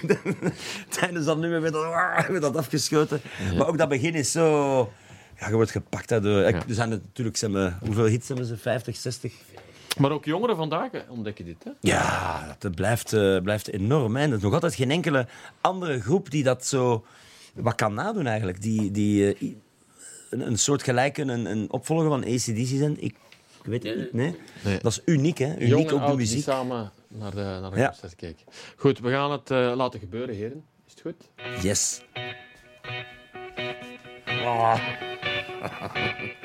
[0.98, 1.82] tijdens dat nummer werd dat,
[2.28, 3.20] werd dat afgeschoten.
[3.56, 4.78] Maar ook dat begin is zo...
[5.38, 6.42] Ja, je wordt gepakt daardoor.
[6.42, 6.62] Ik- Ja.
[6.68, 7.40] Er zijn natuurlijk,
[7.84, 8.56] hoeveel hits hebben ze?
[8.56, 9.32] 50, 60?
[9.98, 11.64] Maar ook jongeren vandaag ontdekken dit.
[11.64, 11.70] Hè?
[11.80, 14.16] Ja, dat blijft, eh, blijft enorm.
[14.16, 14.26] Hè.
[14.26, 15.26] Er is nog altijd geen enkele
[15.60, 17.04] andere groep die dat zo
[17.54, 18.62] wat kan nadoen eigenlijk.
[18.62, 19.52] Die, die eh,
[20.30, 23.02] een, een soort gelijke, een, een opvolger van ACDC zijn.
[23.02, 23.16] Ik,
[23.62, 24.36] ik weet het niet, nee.
[24.64, 24.78] Nee.
[24.78, 25.54] Dat is uniek, hè.
[25.56, 26.42] Uniek Jong en op de oud die muziek.
[26.42, 27.88] samen naar de, naar de Ja.
[27.88, 28.44] concert kijken.
[28.76, 30.64] Goed, we gaan het eh, laten gebeuren, heren.
[30.86, 31.28] Is het goed?
[31.62, 32.02] Yes.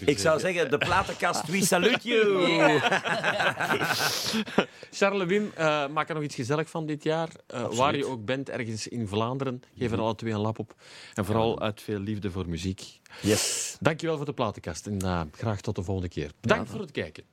[0.00, 2.48] ik, Ik zou zeggen, de platenkast, we salute you.
[4.90, 7.28] Charles Wim, eh, maak er nog iets gezellig van dit jaar.
[7.46, 9.62] Eh, waar je ook bent, ergens in Vlaanderen.
[9.76, 10.74] Geef er alle twee een lap op.
[11.14, 13.00] En vooral uit veel liefde voor muziek.
[13.22, 13.76] Yes.
[13.80, 16.30] Dankjewel voor de platenkast en eh, graag tot de volgende keer.
[16.40, 17.24] Bedankt voor het kijken.